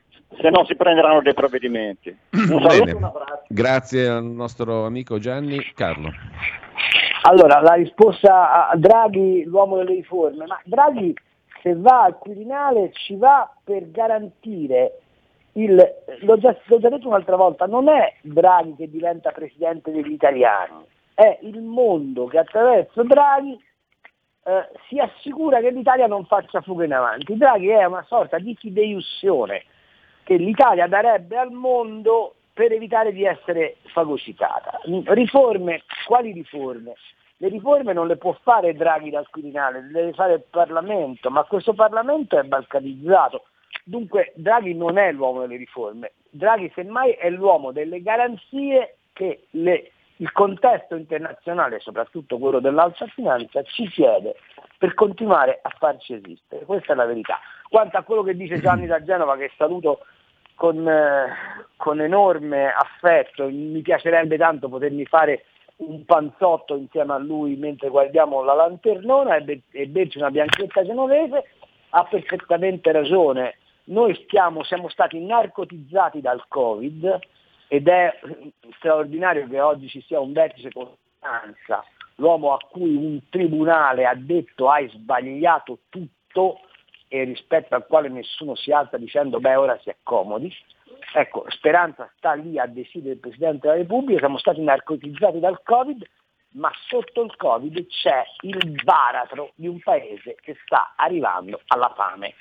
[0.42, 2.16] se non si prenderanno dei provvedimenti.
[2.32, 2.98] Un Bene.
[3.48, 5.60] Grazie al nostro amico Gianni.
[5.76, 6.12] Carlo.
[7.28, 11.12] Allora, la risposta a Draghi, l'uomo delle riforme, ma Draghi
[11.64, 15.00] se va al Quirinale ci va per garantire
[15.54, 15.76] il,
[16.20, 20.86] l'ho già, l'ho già detto un'altra volta, non è Draghi che diventa presidente degli italiani,
[21.16, 23.60] è il mondo che attraverso Draghi
[24.44, 27.36] eh, si assicura che l'Italia non faccia fuga in avanti.
[27.36, 29.64] Draghi è una sorta di fideiussione
[30.22, 34.80] che l'Italia darebbe al mondo per evitare di essere fagocitata.
[35.08, 36.94] Riforme, quali riforme?
[37.36, 41.44] Le riforme non le può fare Draghi dal Quirinale, le deve fare il Parlamento, ma
[41.44, 43.48] questo Parlamento è balcanizzato.
[43.84, 49.92] Dunque Draghi non è l'uomo delle riforme, Draghi semmai è l'uomo delle garanzie che le,
[50.16, 54.38] il contesto internazionale, soprattutto quello dell'alta finanza, ci chiede
[54.78, 56.64] per continuare a farci esistere.
[56.64, 57.38] Questa è la verità.
[57.68, 60.06] Quanto a quello che dice Gianni da Genova, che saluto
[60.56, 61.28] con, eh,
[61.76, 65.46] con enorme affetto, mi piacerebbe tanto potermi fare
[65.78, 71.44] un panzotto insieme a lui mentre guardiamo la lanternona e, be- berci una bianchetta genovese,
[71.90, 73.58] ha perfettamente ragione.
[73.86, 77.20] Noi stiamo, siamo stati narcotizzati dal Covid
[77.68, 78.20] ed è
[78.78, 81.84] straordinario che oggi ci sia un vertice costanza,
[82.16, 86.62] l'uomo a cui un tribunale ha detto hai sbagliato tutto
[87.16, 90.54] e rispetto al quale nessuno si alza dicendo beh ora si accomodi.
[91.14, 96.06] Ecco, Speranza sta lì a decidere il Presidente della Repubblica, siamo stati narcotizzati dal Covid,
[96.56, 102.34] ma sotto il Covid c'è il baratro di un paese che sta arrivando alla fame.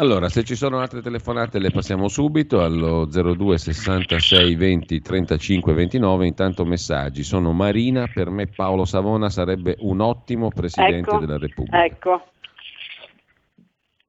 [0.00, 6.26] Allora, se ci sono altre telefonate le passiamo subito allo 02 66 20 35 29,
[6.26, 7.22] intanto messaggi.
[7.22, 11.84] Sono Marina, per me Paolo Savona sarebbe un ottimo Presidente ecco, della Repubblica.
[11.84, 12.22] Ecco.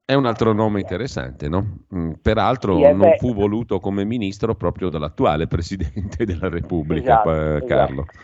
[0.02, 1.80] È un altro nome interessante, no?
[1.94, 8.06] Mm, peraltro sì, non fu voluto come ministro proprio dall'attuale Presidente della Repubblica, esatto, Carlo.
[8.08, 8.18] Esatto.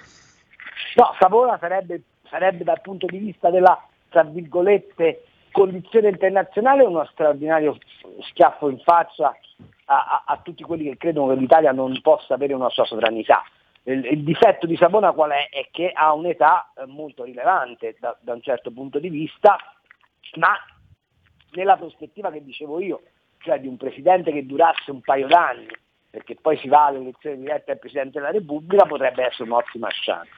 [0.96, 2.00] No, Savona sarebbe,
[2.30, 3.78] sarebbe dal punto di vista della,
[4.08, 5.24] tra virgolette,
[5.58, 7.76] condizione internazionale è uno straordinario
[8.30, 9.36] schiaffo in faccia
[9.86, 13.42] a, a, a, tutti quelli che credono che l'Italia non possa avere una sua sovranità.
[13.82, 15.48] Il, il difetto di Savona qual è?
[15.50, 19.56] È che ha un'età eh, molto rilevante da, da un certo punto di vista,
[20.36, 20.52] ma
[21.52, 23.02] nella prospettiva che dicevo io,
[23.38, 25.66] cioè di un presidente che durasse un paio d'anni,
[26.10, 30.30] perché poi si va alle elezioni dirette al Presidente della Repubblica, potrebbe essere un'ottima chance.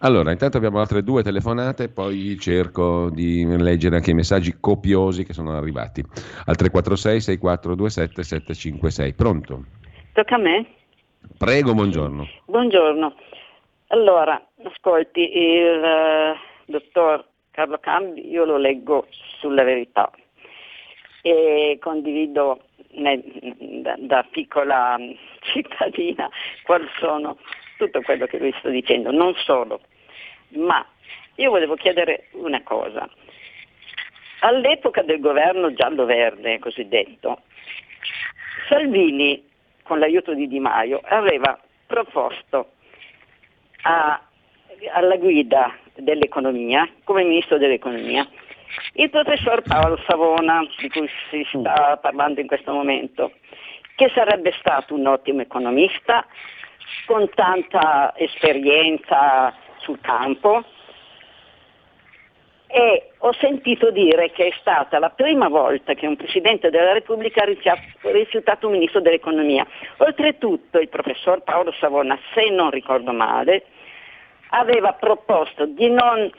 [0.00, 5.32] Allora, intanto abbiamo altre due telefonate, poi cerco di leggere anche i messaggi copiosi che
[5.32, 6.00] sono arrivati.
[6.46, 9.14] Al 346 6427 756.
[9.14, 9.64] Pronto?
[10.12, 10.66] Tocca a me?
[11.36, 12.28] Prego, buongiorno.
[12.46, 13.14] Buongiorno.
[13.88, 19.06] Allora, ascolti, il uh, dottor Carlo Cambi io lo leggo
[19.40, 20.10] sulla verità
[21.22, 22.60] e condivido
[22.92, 23.20] ne,
[23.82, 24.96] da, da piccola
[25.52, 26.28] cittadina
[26.62, 27.38] quali sono
[27.78, 29.80] tutto quello che vi sto dicendo, non solo.
[30.50, 30.84] Ma
[31.36, 33.08] io volevo chiedere una cosa.
[34.40, 37.42] All'epoca del governo giallo-verde cosiddetto,
[38.68, 39.42] Salvini,
[39.82, 42.72] con l'aiuto di Di Maio, aveva proposto
[43.82, 44.20] a,
[44.92, 48.28] alla guida dell'economia, come ministro dell'economia,
[48.94, 53.32] il professor Paolo Savona, di cui si sta parlando in questo momento,
[53.96, 56.26] che sarebbe stato un ottimo economista,
[57.06, 60.64] con tanta esperienza sul campo
[62.70, 67.42] e ho sentito dire che è stata la prima volta che un Presidente della Repubblica
[67.42, 69.66] ha rifiutato un Ministro dell'Economia.
[69.96, 73.64] Oltretutto il professor Paolo Savona, se non ricordo male,
[74.50, 76.30] aveva proposto di non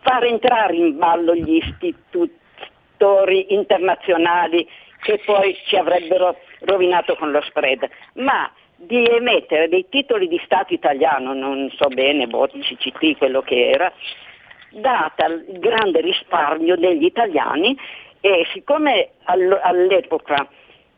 [0.00, 4.68] far entrare in ballo gli istitutori internazionali
[5.00, 10.72] che poi ci avrebbero rovinato con lo spread, ma di emettere dei titoli di Stato
[10.72, 13.92] italiano, non so bene, boh, CCT, quello che era,
[14.70, 17.76] data il grande risparmio degli italiani
[18.20, 20.46] e siccome all'epoca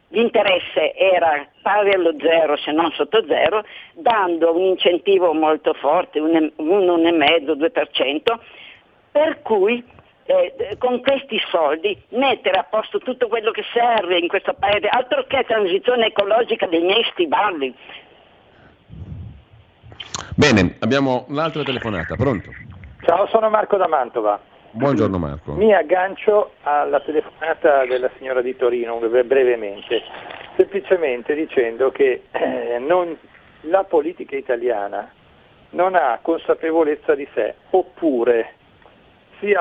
[0.08, 6.52] l'interesse era pari allo zero se non sotto zero, dando un incentivo molto forte, un
[6.58, 8.38] 1,5-2%,
[9.12, 9.82] per cui
[10.30, 15.24] eh, con questi soldi mettere a posto tutto quello che serve in questo paese, altro
[15.26, 17.74] che transizione ecologica dei miei stivali.
[20.36, 22.50] Bene, abbiamo un'altra telefonata, pronto?
[23.04, 24.40] Ciao, sono Marco da Mantova.
[24.72, 25.52] Buongiorno Marco.
[25.54, 30.02] Mi aggancio alla telefonata della signora di Torino brevemente,
[30.56, 33.18] semplicemente dicendo che eh, non,
[33.62, 35.10] la politica italiana
[35.70, 38.54] non ha consapevolezza di sé, oppure
[39.40, 39.52] si,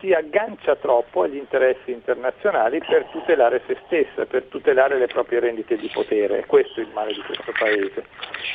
[0.00, 5.76] si aggancia troppo agli interessi internazionali per tutelare se stessa, per tutelare le proprie rendite
[5.76, 6.46] di potere.
[6.46, 8.04] Questo è il male di questo Paese.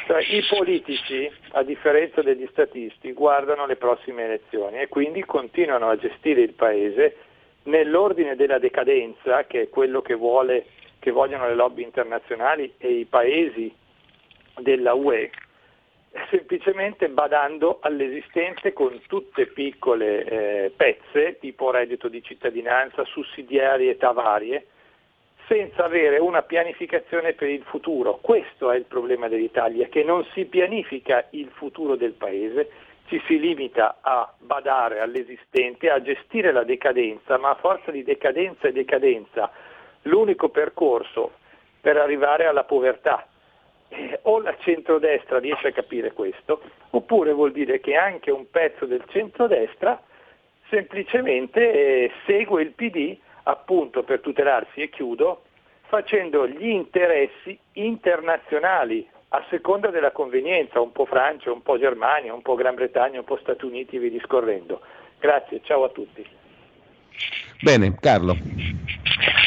[0.08, 5.98] Cioè, I politici, a differenza degli statisti, guardano le prossime elezioni e quindi continuano a
[5.98, 7.16] gestire il Paese
[7.64, 10.66] nell'ordine della decadenza, che è quello che, vuole,
[11.00, 13.74] che vogliono le lobby internazionali e i paesi
[14.58, 15.30] della UE,
[16.30, 24.68] semplicemente badando all'esistente con tutte piccole eh, pezze, tipo reddito di cittadinanza, sussidiarietà varie,
[25.47, 28.20] senza avere una pianificazione per il futuro.
[28.22, 32.70] Questo è il problema dell'Italia, che non si pianifica il futuro del Paese,
[33.07, 38.68] ci si limita a badare all'esistente, a gestire la decadenza, ma a forza di decadenza
[38.68, 39.51] e decadenza
[40.03, 41.34] l'unico percorso
[41.82, 43.28] per arrivare alla povertà
[43.94, 48.86] eh, o la centrodestra riesce a capire questo, oppure vuol dire che anche un pezzo
[48.86, 50.02] del centrodestra
[50.70, 55.44] semplicemente eh, segue il PD appunto per tutelarsi, e chiudo,
[55.88, 62.41] facendo gli interessi internazionali a seconda della convenienza, un po' Francia, un po' Germania, un
[62.41, 64.82] po' Gran Bretagna, un po' Stati Uniti, vi discorrendo.
[65.20, 66.26] Grazie, ciao a tutti.
[67.62, 68.36] Bene, Carlo.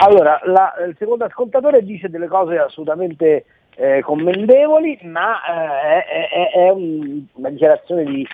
[0.01, 3.44] Allora, la, il secondo ascoltatore dice delle cose assolutamente
[3.77, 8.27] eh, commendevoli, ma eh, è, è un, una dichiarazione di,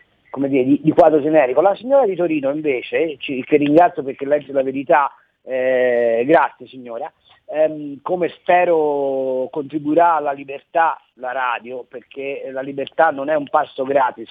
[0.49, 1.61] dire, di, di, quadro generico.
[1.61, 5.13] La signora di Torino invece, ci, che ringrazio perché legge la verità,
[5.43, 7.13] eh, grazie signora,
[7.47, 13.83] ehm, come spero contribuirà alla libertà la radio, perché la libertà non è un passo
[13.83, 14.31] gratis,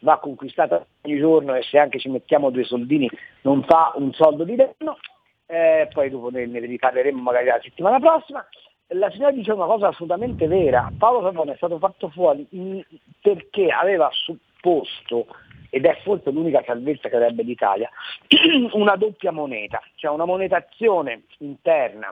[0.00, 3.08] va conquistata ogni giorno e se anche ci mettiamo due soldini
[3.42, 4.98] non fa un soldo di danno.
[5.46, 8.46] Eh, poi dopo ne, ne riparleremo magari la settimana prossima
[8.90, 12.46] la signora dice una cosa assolutamente vera, Paolo Savone è stato fatto fuori
[13.20, 15.26] perché aveva supposto,
[15.70, 17.88] ed è forse l'unica salvezza che avrebbe l'Italia,
[18.72, 22.10] una doppia moneta, cioè una monetazione interna,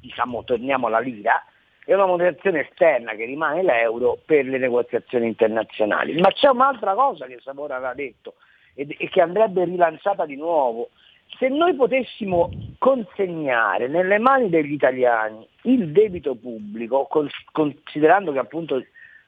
[0.00, 1.42] diciamo torniamo alla lira,
[1.86, 6.18] e una monetazione esterna che rimane l'euro per le negoziazioni internazionali.
[6.18, 8.34] Ma c'è un'altra cosa che Savona aveva detto
[8.74, 10.90] e che andrebbe rilanciata di nuovo,
[11.38, 17.08] se noi potessimo consegnare nelle mani degli italiani il debito pubblico,
[17.52, 18.84] considerando che appunto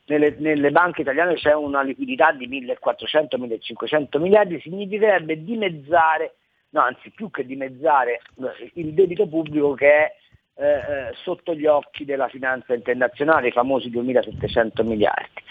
[0.07, 6.37] nelle, nelle banche italiane c'è una liquidità di 1400-1500 miliardi, significherebbe dimezzare,
[6.71, 8.21] no anzi più che dimezzare
[8.75, 10.15] il debito pubblico che è
[10.59, 15.43] eh, eh, sotto gli occhi della finanza internazionale, i famosi 2700 miliardi.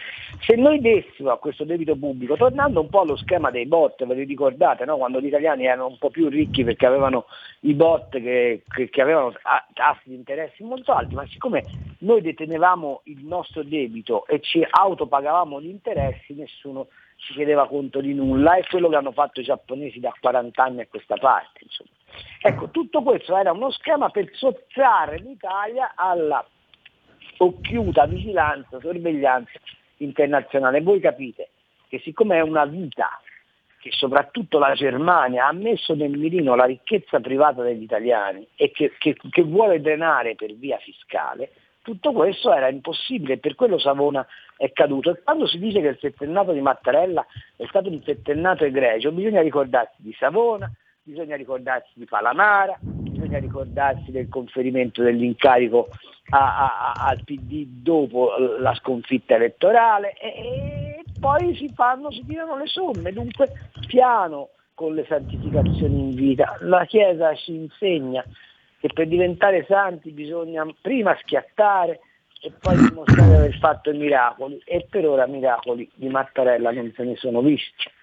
[0.41, 4.15] Se noi dessimo a questo debito pubblico, tornando un po' allo schema dei bot, ve
[4.15, 4.97] li ricordate, no?
[4.97, 7.25] quando gli italiani erano un po' più ricchi perché avevano
[7.61, 9.33] i bot che, che, che avevano
[9.73, 11.63] tassi di interessi molto alti, ma siccome
[11.99, 16.87] noi detenevamo il nostro debito e ci autopagavamo gli interessi, nessuno
[17.17, 20.81] si chiedeva conto di nulla, è quello che hanno fatto i giapponesi da 40 anni
[20.81, 21.59] a questa parte.
[21.61, 21.89] Insomma.
[22.41, 26.45] Ecco, tutto questo era uno schema per sottrarre l'Italia alla
[27.37, 29.59] occhiuta vigilanza, sorveglianza
[29.97, 30.81] internazionale.
[30.81, 31.49] Voi capite
[31.87, 33.19] che siccome è una vita
[33.79, 38.93] che soprattutto la Germania ha messo nel mirino la ricchezza privata degli italiani e che,
[38.97, 41.51] che, che vuole drenare per via fiscale,
[41.83, 44.25] tutto questo era impossibile per quello Savona
[44.57, 45.11] è caduto.
[45.11, 47.23] E quando si dice che il settennato di Mattarella
[47.55, 50.67] è stato un settennato egregio, bisogna ricordarsi di Savona,
[51.05, 55.89] bisogna ricordarsi di Palamara, bisogna ricordarsi del conferimento dell'incarico
[56.29, 62.57] a, a, al PD dopo la sconfitta elettorale e, e poi si fanno, si tirano
[62.57, 66.57] le somme, dunque piano con le santificazioni in vita.
[66.61, 68.25] La Chiesa ci insegna
[68.79, 71.99] che per diventare santi bisogna prima schiattare
[72.41, 76.91] e poi dimostrare di aver fatto i miracoli e per ora miracoli di Mattarella non
[76.95, 77.93] se ne sono visti.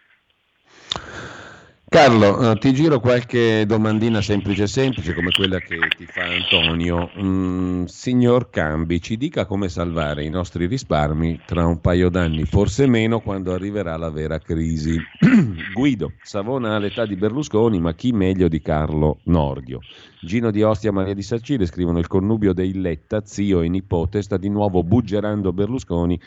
[1.92, 7.10] Carlo, eh, ti giro qualche domandina semplice semplice come quella che ti fa Antonio.
[7.20, 12.86] Mm, signor Cambi, ci dica come salvare i nostri risparmi tra un paio d'anni, forse
[12.86, 14.98] meno quando arriverà la vera crisi.
[15.74, 19.80] Guido, Savona ha l'età di Berlusconi, ma chi meglio di Carlo Nordio?
[20.22, 24.38] Gino di Ostia, Maria di Sarcile scrivono il connubio dei Letta, zio e nipote, sta
[24.38, 26.18] di nuovo buggerando Berlusconi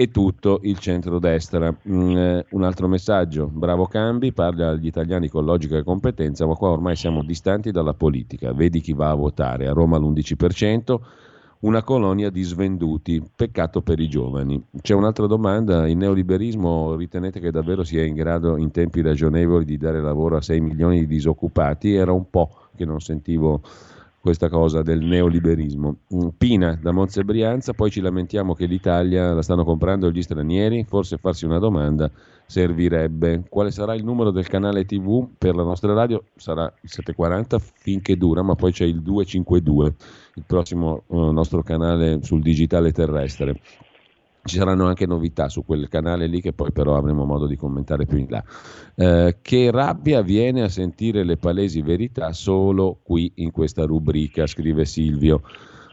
[0.00, 1.76] e tutto il centrodestra.
[1.88, 6.54] Mm, eh, un altro messaggio, bravo Cambi, parla agli italiani con logica e competenza, ma
[6.54, 11.00] qua ormai siamo distanti dalla politica, vedi chi va a votare, a Roma l'11%,
[11.62, 14.62] una colonia di svenduti, peccato per i giovani.
[14.80, 19.78] C'è un'altra domanda, il neoliberismo ritenete che davvero sia in grado in tempi ragionevoli di
[19.78, 21.94] dare lavoro a 6 milioni di disoccupati?
[21.94, 23.62] Era un po' che non sentivo
[24.28, 26.00] questa cosa del neoliberismo.
[26.36, 31.16] Pina da Monza Brianza, poi ci lamentiamo che l'Italia la stanno comprando gli stranieri, forse
[31.16, 32.10] farsi una domanda
[32.44, 33.44] servirebbe.
[33.48, 36.24] Quale sarà il numero del canale TV per la nostra radio?
[36.36, 39.94] Sarà il 740 finché dura, ma poi c'è il 252,
[40.34, 43.58] il prossimo eh, nostro canale sul digitale terrestre.
[44.42, 48.06] Ci saranno anche novità su quel canale lì che poi però avremo modo di commentare
[48.06, 48.42] più in là.
[48.94, 54.84] Eh, che rabbia viene a sentire le palesi verità solo qui in questa rubrica, scrive
[54.84, 55.42] Silvio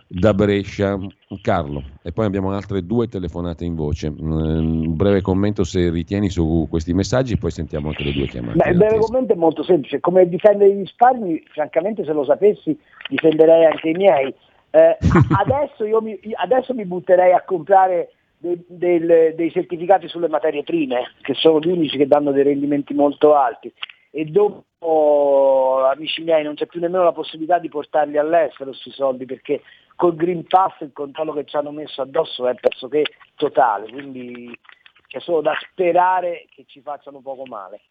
[0.07, 0.97] da Brescia.
[1.41, 4.09] Carlo, e poi abbiamo altre due telefonate in voce.
[4.09, 8.57] Mm, un breve commento se ritieni su questi messaggi, poi sentiamo anche le due chiamate.
[8.57, 9.99] Beh, il breve commento è molto semplice.
[9.99, 12.77] Come difendere i risparmi, francamente se lo sapessi
[13.09, 14.33] difenderei anche i miei.
[14.71, 14.97] Eh,
[15.43, 18.11] adesso, io mi, adesso mi butterei a comprare
[18.45, 22.93] dei, del, dei certificati sulle materie prime, che sono gli unici che danno dei rendimenti
[22.93, 23.73] molto alti.
[24.11, 29.25] E dopo, amici miei, non c'è più nemmeno la possibilità di portarli all'estero questi soldi,
[29.25, 29.61] perché
[29.95, 33.03] col Green Pass il controllo che ci hanno messo addosso è pressoché
[33.35, 34.57] totale, quindi
[35.07, 37.81] c'è solo da sperare che ci facciano poco male.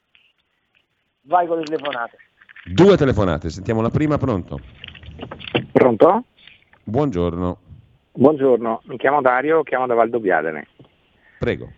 [1.23, 2.19] Vai con le telefonate.
[2.65, 4.59] Due telefonate, sentiamo la prima, pronto?
[5.73, 6.25] Pronto?
[6.85, 7.64] Buongiorno.
[8.17, 10.69] Buongiorno, mi chiamo Dario, chiamo da Valdobbiadene.
[11.41, 11.69] Prego.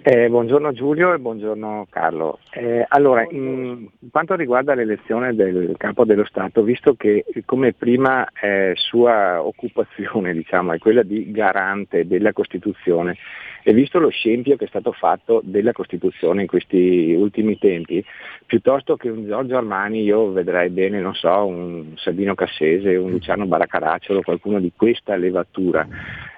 [0.00, 2.38] Eh, buongiorno Giulio e buongiorno Carlo.
[2.52, 8.72] Eh, allora, in quanto riguarda l'elezione del capo dello Stato, visto che come prima eh,
[8.76, 13.18] sua occupazione diciamo, è quella di garante della Costituzione
[13.66, 18.04] e visto lo scempio che è stato fatto della Costituzione in questi ultimi tempi,
[18.44, 23.46] piuttosto che un Giorgio Armani io vedrei bene, non so, un Sabino Cassese, un Luciano
[23.46, 25.88] Baracaracciolo, qualcuno di questa levatura.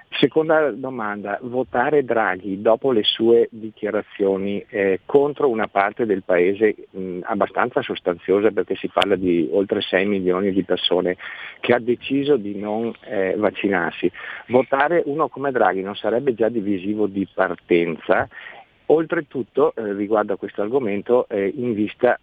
[0.09, 7.19] Seconda domanda, votare Draghi dopo le sue dichiarazioni eh, contro una parte del Paese mh,
[7.23, 11.17] abbastanza sostanziosa perché si parla di oltre 6 milioni di persone
[11.59, 14.09] che ha deciso di non eh, vaccinarsi,
[14.47, 18.27] votare uno come Draghi non sarebbe già divisivo di partenza
[18.89, 22.17] Oltretutto, eh, riguardo a questo argomento, eh, in vista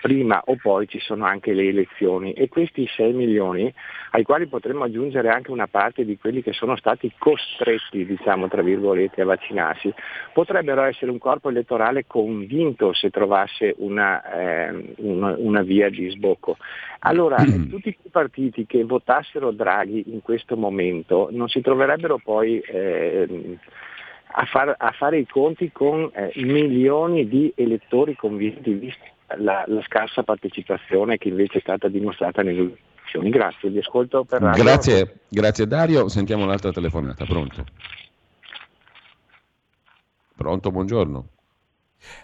[0.00, 3.72] prima o poi ci sono anche le elezioni e questi 6 milioni,
[4.10, 8.62] ai quali potremmo aggiungere anche una parte di quelli che sono stati costretti, diciamo tra
[8.62, 9.92] virgolette, a vaccinarsi,
[10.32, 16.56] potrebbero essere un corpo elettorale convinto se trovasse una, eh, una, una via di sbocco.
[17.00, 17.36] Allora,
[17.70, 23.58] tutti i partiti che votassero Draghi in questo momento non si troverebbero poi eh,
[24.30, 29.04] a, far, a fare i conti con eh, milioni di elettori convinti, vista
[29.36, 33.30] la, la, scarsa partecipazione che invece è stata dimostrata nelle elezioni.
[33.30, 34.62] Grazie, vi ascolto per radio.
[34.62, 37.64] Grazie, grazie Dario, sentiamo l'altra telefonata, pronto?
[40.36, 41.28] Pronto, buongiorno.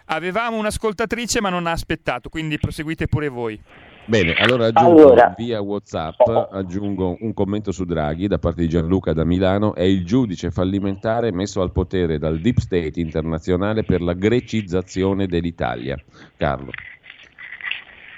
[0.07, 3.61] Avevamo un'ascoltatrice ma non ha aspettato, quindi proseguite pure voi.
[4.07, 5.35] Bene, allora aggiungo allora.
[5.37, 9.75] via WhatsApp aggiungo un commento su Draghi da parte di Gianluca da Milano.
[9.75, 15.97] È il giudice fallimentare messo al potere dal deep state internazionale per la grecizzazione dell'Italia.
[16.37, 16.71] Carlo.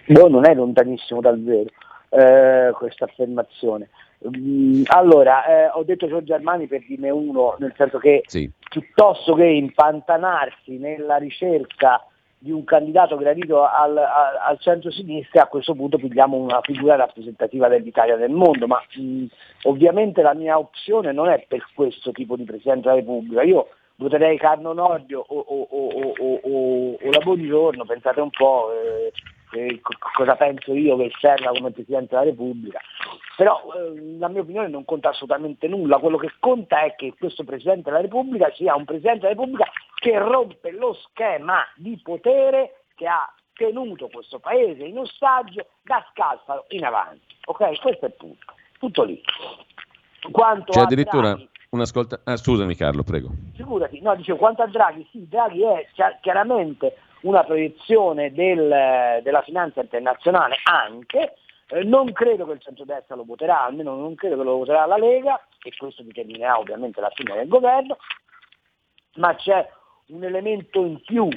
[0.06, 1.70] No, non è lontanissimo dal vero
[2.08, 3.88] eh, questa affermazione.
[4.36, 8.50] Mm, allora, eh, ho detto Giorgio Armani per dirne uno, nel senso che sì.
[8.70, 12.04] piuttosto che impantanarsi nella ricerca
[12.38, 17.68] di un candidato gradito al, al, al centro-sinistra, a questo punto pigliamo una figura rappresentativa
[17.68, 19.24] dell'Italia nel mondo, ma mh,
[19.64, 23.42] ovviamente la mia opzione non è per questo tipo di Presidente della Repubblica.
[23.42, 29.12] Io voterei Carlo Nordio o, o, o, o, la Buongiorno, pensate un po' eh,
[29.58, 29.80] eh,
[30.14, 32.80] cosa penso io che serva come Presidente della Repubblica.
[33.36, 37.44] Però eh, la mia opinione non conta assolutamente nulla, quello che conta è che questo
[37.44, 39.70] Presidente della Repubblica sia un Presidente della Repubblica
[40.06, 46.66] che rompe lo schema di potere che ha tenuto questo Paese in ostaggio da Scalfaro
[46.68, 47.34] in avanti.
[47.46, 47.80] Ok?
[47.80, 48.54] Questo è il punto.
[48.78, 49.20] Tutto lì.
[50.30, 52.20] Quanto C'è addirittura Draghi, un'ascolta...
[52.22, 53.30] Ah, scusami Carlo, prego.
[53.56, 55.88] Figurati, no, dicevo, quanto a Draghi, sì, Draghi è
[56.20, 61.34] chiaramente una proiezione del, della finanza internazionale anche,
[61.66, 64.98] eh, non credo che il centrodestra lo voterà, almeno non credo che lo voterà la
[64.98, 67.96] Lega, e questo determinerà ovviamente la fine del governo,
[69.14, 69.68] ma c'è
[70.08, 71.28] un elemento in più.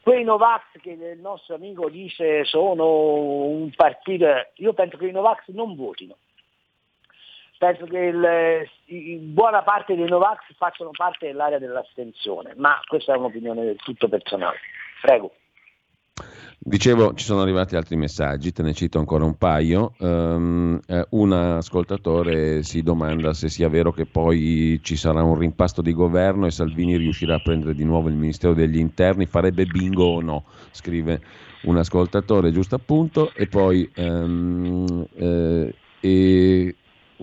[0.00, 3.14] Quei Novax che il nostro amico dice sono
[3.46, 6.16] un partito, io penso che i Novax non votino.
[7.56, 7.98] Penso che
[8.86, 14.08] il, buona parte dei Novax facciano parte dell'area dell'astensione, ma questa è un'opinione del tutto
[14.08, 14.58] personale.
[15.00, 15.32] Prego.
[16.66, 19.92] Dicevo, ci sono arrivati altri messaggi, te ne cito ancora un paio.
[19.98, 25.82] Um, eh, un ascoltatore si domanda se sia vero che poi ci sarà un rimpasto
[25.82, 30.04] di governo e Salvini riuscirà a prendere di nuovo il Ministero degli Interni, farebbe bingo
[30.04, 31.20] o no, scrive
[31.64, 33.30] un ascoltatore, giusto appunto.
[33.34, 36.74] E poi um, eh, e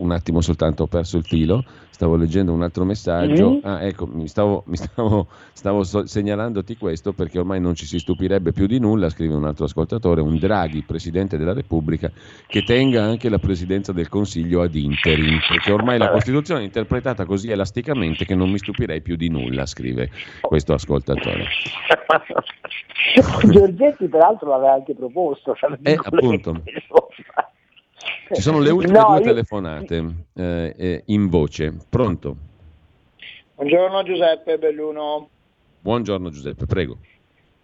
[0.01, 3.51] un attimo soltanto ho perso il filo, stavo leggendo un altro messaggio.
[3.51, 3.59] Mm-hmm.
[3.63, 7.99] Ah, ecco, mi stavo, mi stavo, stavo so- segnalandoti questo perché ormai non ci si
[7.99, 12.11] stupirebbe più di nulla, scrive un altro ascoltatore, un Draghi, Presidente della Repubblica,
[12.47, 17.25] che tenga anche la Presidenza del Consiglio ad interim, perché ormai la Costituzione è interpretata
[17.25, 20.09] così elasticamente che non mi stupirei più di nulla, scrive
[20.41, 21.45] questo ascoltatore.
[23.51, 25.55] Giorgetti peraltro l'aveva anche proposto.
[25.83, 26.61] Eh, appunto.
[28.33, 29.23] Ci sono le ultime no, due io...
[29.23, 30.05] telefonate
[30.35, 31.75] eh, eh, in voce.
[31.89, 32.35] Pronto?
[33.55, 35.29] Buongiorno Giuseppe Belluno.
[35.81, 36.97] Buongiorno Giuseppe, prego.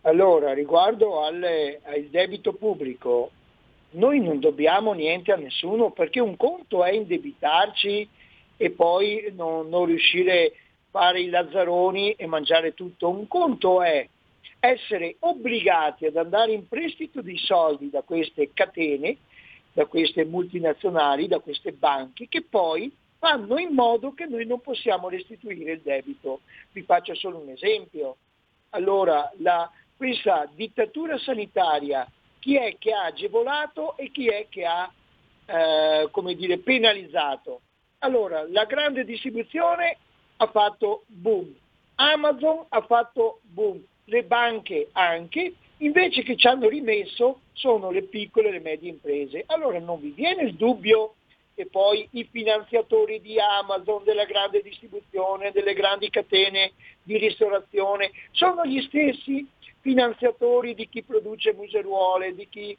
[0.02, 3.32] Allora, riguardo alle, al debito pubblico,
[3.92, 8.08] noi non dobbiamo niente a nessuno perché un conto è indebitarci
[8.58, 10.52] e poi non, non riuscire a
[10.92, 13.10] fare i lazzaroni e mangiare tutto.
[13.10, 14.06] Un conto è
[14.60, 19.18] essere obbligati ad andare in prestito di soldi da queste catene
[19.78, 25.08] da queste multinazionali, da queste banche, che poi fanno in modo che noi non possiamo
[25.08, 26.40] restituire il debito.
[26.72, 28.18] Vi faccio solo un esempio.
[28.72, 32.10] Allora, la, questa dittatura sanitaria,
[32.40, 34.92] chi è che ha agevolato e chi è che ha
[35.46, 37.62] eh, come dire, penalizzato?
[38.00, 39.96] Allora, la grande distribuzione
[40.38, 41.54] ha fatto boom,
[41.98, 48.50] Amazon ha fatto boom, le banche anche, invece che ci hanno rimesso sono le piccole
[48.50, 49.44] e le medie imprese.
[49.48, 51.16] Allora non vi viene il dubbio
[51.56, 58.64] che poi i finanziatori di Amazon, della grande distribuzione, delle grandi catene di ristorazione, sono
[58.64, 59.46] gli stessi
[59.82, 62.78] finanziatori di chi produce museruole, di chi,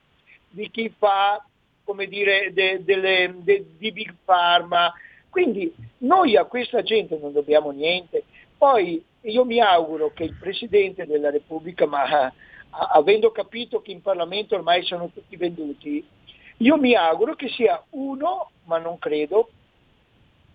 [0.49, 1.45] di chi fa,
[1.83, 4.93] come dire, de, delle, de, di Big Pharma.
[5.29, 8.23] Quindi noi a questa gente non dobbiamo niente.
[8.57, 12.33] Poi io mi auguro che il Presidente della Repubblica, ma
[12.71, 16.07] avendo capito che in Parlamento ormai sono tutti venduti,
[16.59, 19.51] io mi auguro che sia uno, ma non credo,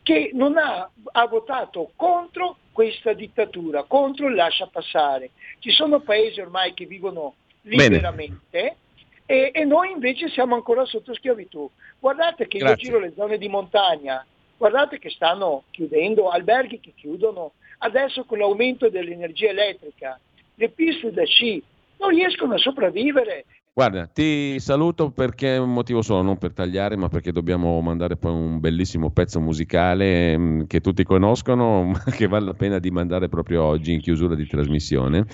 [0.04, 5.32] che non ha, ha votato contro questa dittatura, contro il lascia passare.
[5.60, 8.78] Ci sono paesi ormai che vivono liberamente
[9.26, 11.70] e, e, noi invece siamo ancora sotto schiavitù.
[12.00, 12.76] Guardate che Grazie.
[12.76, 14.26] io giro le zone di montagna,
[14.58, 20.20] guardate che stanno chiudendo, alberghi che chiudono, adesso con l'aumento dell'energia elettrica,
[20.56, 21.64] le piste da sci,
[22.04, 23.46] non riescono a sopravvivere.
[23.76, 28.18] Guarda, ti saluto perché è un motivo solo, non per tagliare, ma perché dobbiamo mandare
[28.18, 32.92] poi un bellissimo pezzo musicale mm, che tutti conoscono, ma che vale la pena di
[32.92, 35.26] mandare proprio oggi in chiusura di trasmissione.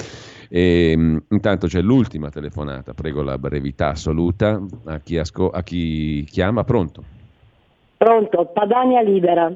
[0.48, 5.62] E, mh, mm, intanto c'è l'ultima telefonata, prego la brevità assoluta a chi, asco- a
[5.62, 6.64] chi chiama.
[6.64, 7.04] Pronto?
[7.98, 9.54] Pronto, Padania Libera.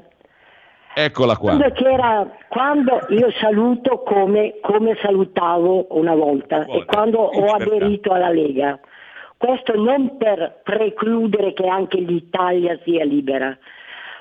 [0.95, 1.57] Eccola qua.
[1.57, 6.81] Quando, quando io saluto come, come, salutavo una volta Buone.
[6.81, 8.79] e quando ho aderito alla Lega.
[9.35, 13.57] Questo non per precludere che anche l'Italia sia libera,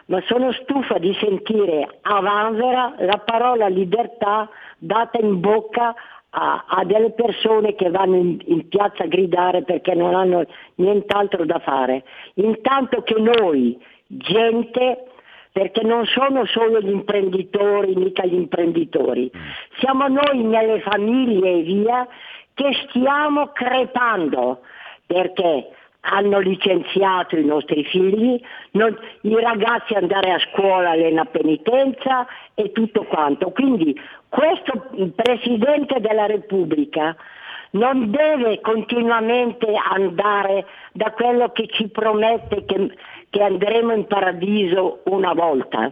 [0.06, 4.48] ma sono stufa di sentire a Vanvera la parola libertà
[4.78, 5.94] data in bocca
[6.30, 10.44] a, a delle persone che vanno in, in, piazza a gridare perché non hanno
[10.76, 12.02] nient'altro da fare.
[12.34, 15.04] Intanto che noi, gente,
[15.52, 19.30] perché non sono solo gli imprenditori, mica gli imprenditori,
[19.78, 22.08] siamo noi nelle famiglie e via
[22.54, 24.60] che stiamo crepando
[25.06, 25.68] perché
[26.04, 28.40] hanno licenziato i nostri figli,
[28.72, 33.50] non, i ragazzi andare a scuola l'ena penitenza e tutto quanto.
[33.50, 33.94] Quindi
[34.28, 37.14] questo Presidente della Repubblica
[37.72, 42.90] non deve continuamente andare da quello che ci promette che
[43.32, 45.90] che andremo in paradiso una volta,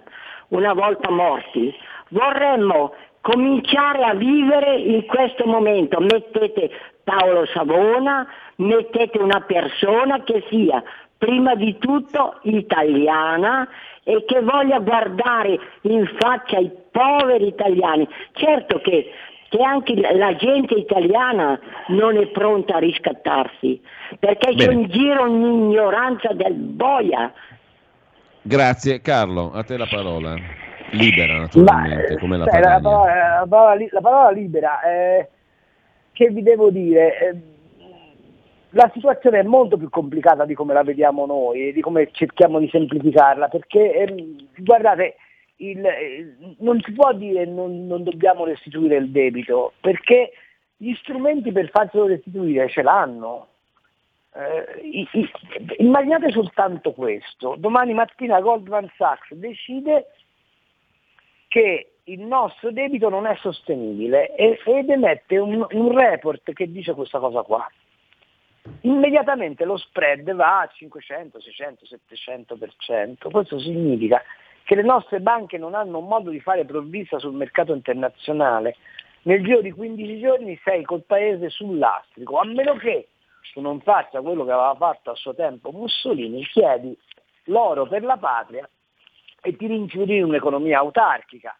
[0.49, 1.75] una volta morti.
[2.09, 6.01] Vorremmo cominciare a vivere in questo momento.
[6.01, 6.71] Mettete
[7.03, 8.27] Paolo Savona,
[8.57, 10.83] mettete una persona che sia
[11.17, 13.67] prima di tutto italiana
[14.05, 18.07] e che voglia guardare in faccia i poveri italiani.
[18.33, 19.11] Certo che
[19.51, 23.83] che anche la gente italiana non è pronta a riscattarsi,
[24.19, 24.65] perché Bene.
[24.65, 27.33] c'è in giro un'ignoranza del boia.
[28.43, 30.37] Grazie Carlo, a te la parola.
[30.93, 35.29] Libera naturalmente, Ma, come la, sai, la, parola, la, parola, la parola libera, eh,
[36.13, 37.19] che vi devo dire?
[37.19, 37.37] Eh,
[38.71, 42.69] la situazione è molto più complicata di come la vediamo noi, di come cerchiamo di
[42.71, 45.17] semplificarla, perché eh, guardate,
[45.61, 50.33] il, non si può dire non, non dobbiamo restituire il debito, perché
[50.77, 53.49] gli strumenti per farselo restituire ce l'hanno.
[54.33, 55.07] Eh,
[55.79, 60.07] immaginate soltanto questo, domani mattina Goldman Sachs decide
[61.49, 67.19] che il nostro debito non è sostenibile ed emette un, un report che dice questa
[67.19, 67.69] cosa qua.
[68.83, 73.31] Immediatamente lo spread va a 500, 600, 700%.
[73.31, 74.23] Questo significa
[74.71, 78.77] che le nostre banche non hanno modo di fare provvista sul mercato internazionale.
[79.23, 83.09] Nel giro di 15 giorni sei col paese sull'astrico, a meno che
[83.53, 86.97] tu non faccia quello che aveva fatto a suo tempo Mussolini, chiedi
[87.47, 88.71] l'oro per la patria
[89.43, 91.53] e ti rinchiudi in un'economia autarchica.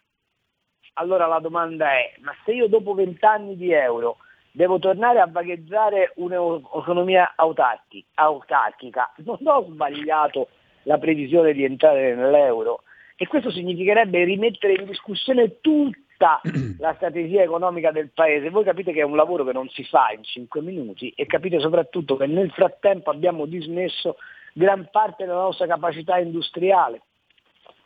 [0.93, 4.19] Allora la domanda è, ma se io dopo vent'anni di euro
[4.53, 10.47] devo tornare a vagheggiare un'economia autarchica, non ho sbagliato
[10.85, 12.85] la previsione di entrare nell'euro
[13.23, 16.41] e questo significherebbe rimettere in discussione tutta
[16.81, 18.49] la strategia economica del paese.
[18.49, 21.61] Voi capite che è un lavoro che non si fa in cinque minuti e capite
[21.61, 24.17] soprattutto che nel frattempo abbiamo dismesso
[24.55, 27.03] gran parte della nostra capacità industriale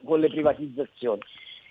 [0.04, 1.22] con le privatizzazioni,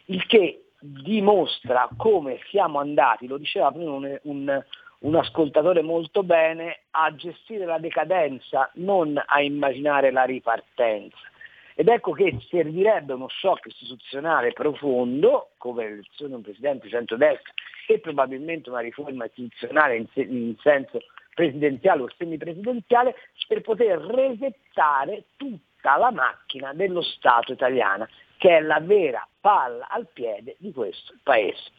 [0.07, 4.63] il che dimostra come siamo andati, lo diceva prima un, un,
[4.99, 11.31] un ascoltatore molto bene, a gestire la decadenza, non a immaginare la ripartenza.
[11.75, 17.51] Ed ecco che servirebbe uno shock istituzionale profondo, come l'elezione di un presidente centrodestra
[17.87, 20.99] e probabilmente una riforma istituzionale in, in senso
[21.33, 23.15] presidenziale o semipresidenziale,
[23.47, 28.07] per poter resettare tutta la macchina dello Stato italiano
[28.37, 31.71] che è la vera palla al piede di questo paese.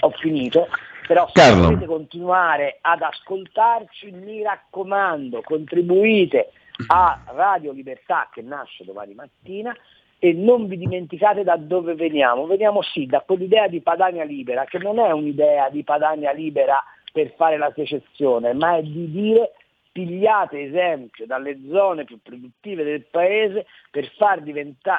[0.00, 0.68] Ho finito,
[1.06, 1.68] però se Carlo.
[1.68, 6.52] volete continuare ad ascoltarci, mi raccomando, contribuite
[6.88, 9.74] a Radio Libertà che nasce domani mattina
[10.18, 12.46] e non vi dimenticate da dove veniamo.
[12.46, 17.32] Veniamo sì da quell'idea di Padania Libera, che non è un'idea di Padania Libera per
[17.36, 19.52] fare la secessione, ma è di dire
[19.92, 24.42] pigliate esempio dalle zone più produttive del paese per far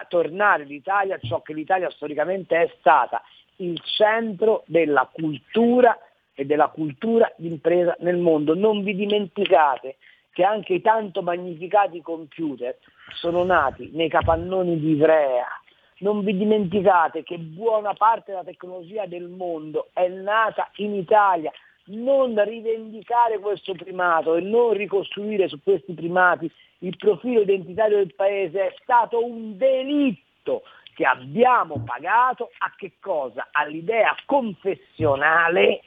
[0.10, 3.22] tornare l'Italia ciò che l'Italia storicamente è stata,
[3.58, 5.98] il centro della cultura
[6.34, 8.56] e della cultura d'impresa nel mondo.
[8.56, 9.98] Non vi dimenticate
[10.32, 12.78] che anche i tanto magnificati computer
[13.14, 15.48] sono nati nei capannoni di Ivrea.
[16.00, 21.52] Non vi dimenticate che buona parte della tecnologia del mondo è nata in Italia
[21.86, 28.68] non rivendicare questo primato e non ricostruire su questi primati il profilo identitario del paese
[28.68, 30.64] è stato un delitto
[30.96, 33.48] che abbiamo pagato a che cosa?
[33.52, 35.82] All'idea confessionale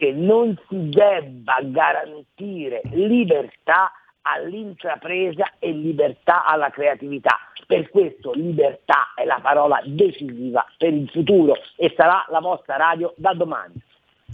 [0.00, 3.92] che non si debba garantire libertà
[4.22, 7.36] all'intrapresa e libertà alla creatività.
[7.66, 13.12] Per questo libertà è la parola decisiva per il futuro e sarà la vostra radio
[13.18, 13.74] da domani.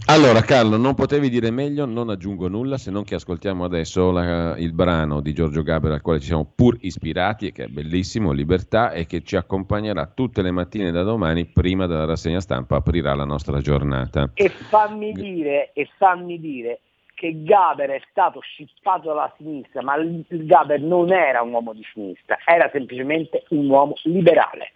[0.05, 4.57] Allora Carlo, non potevi dire meglio, non aggiungo nulla se non che ascoltiamo adesso la,
[4.57, 8.31] il brano di Giorgio Gaber al quale ci siamo pur ispirati e che è bellissimo,
[8.31, 13.15] Libertà, e che ci accompagnerà tutte le mattine da domani prima della rassegna stampa, aprirà
[13.15, 14.29] la nostra giornata.
[14.33, 16.79] E fammi dire, e fammi dire
[17.17, 19.95] che Gaber è stato scippato dalla sinistra, ma
[20.29, 24.73] Gaber non era un uomo di sinistra, era semplicemente un uomo liberale.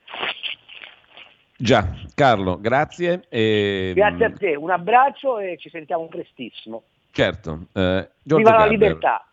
[1.61, 3.23] Già, Carlo, grazie.
[3.29, 3.91] E...
[3.93, 6.83] Grazie a te, un abbraccio e ci sentiamo prestissimo.
[7.11, 7.67] Certo.
[7.73, 9.30] Eh, Viva la libertà!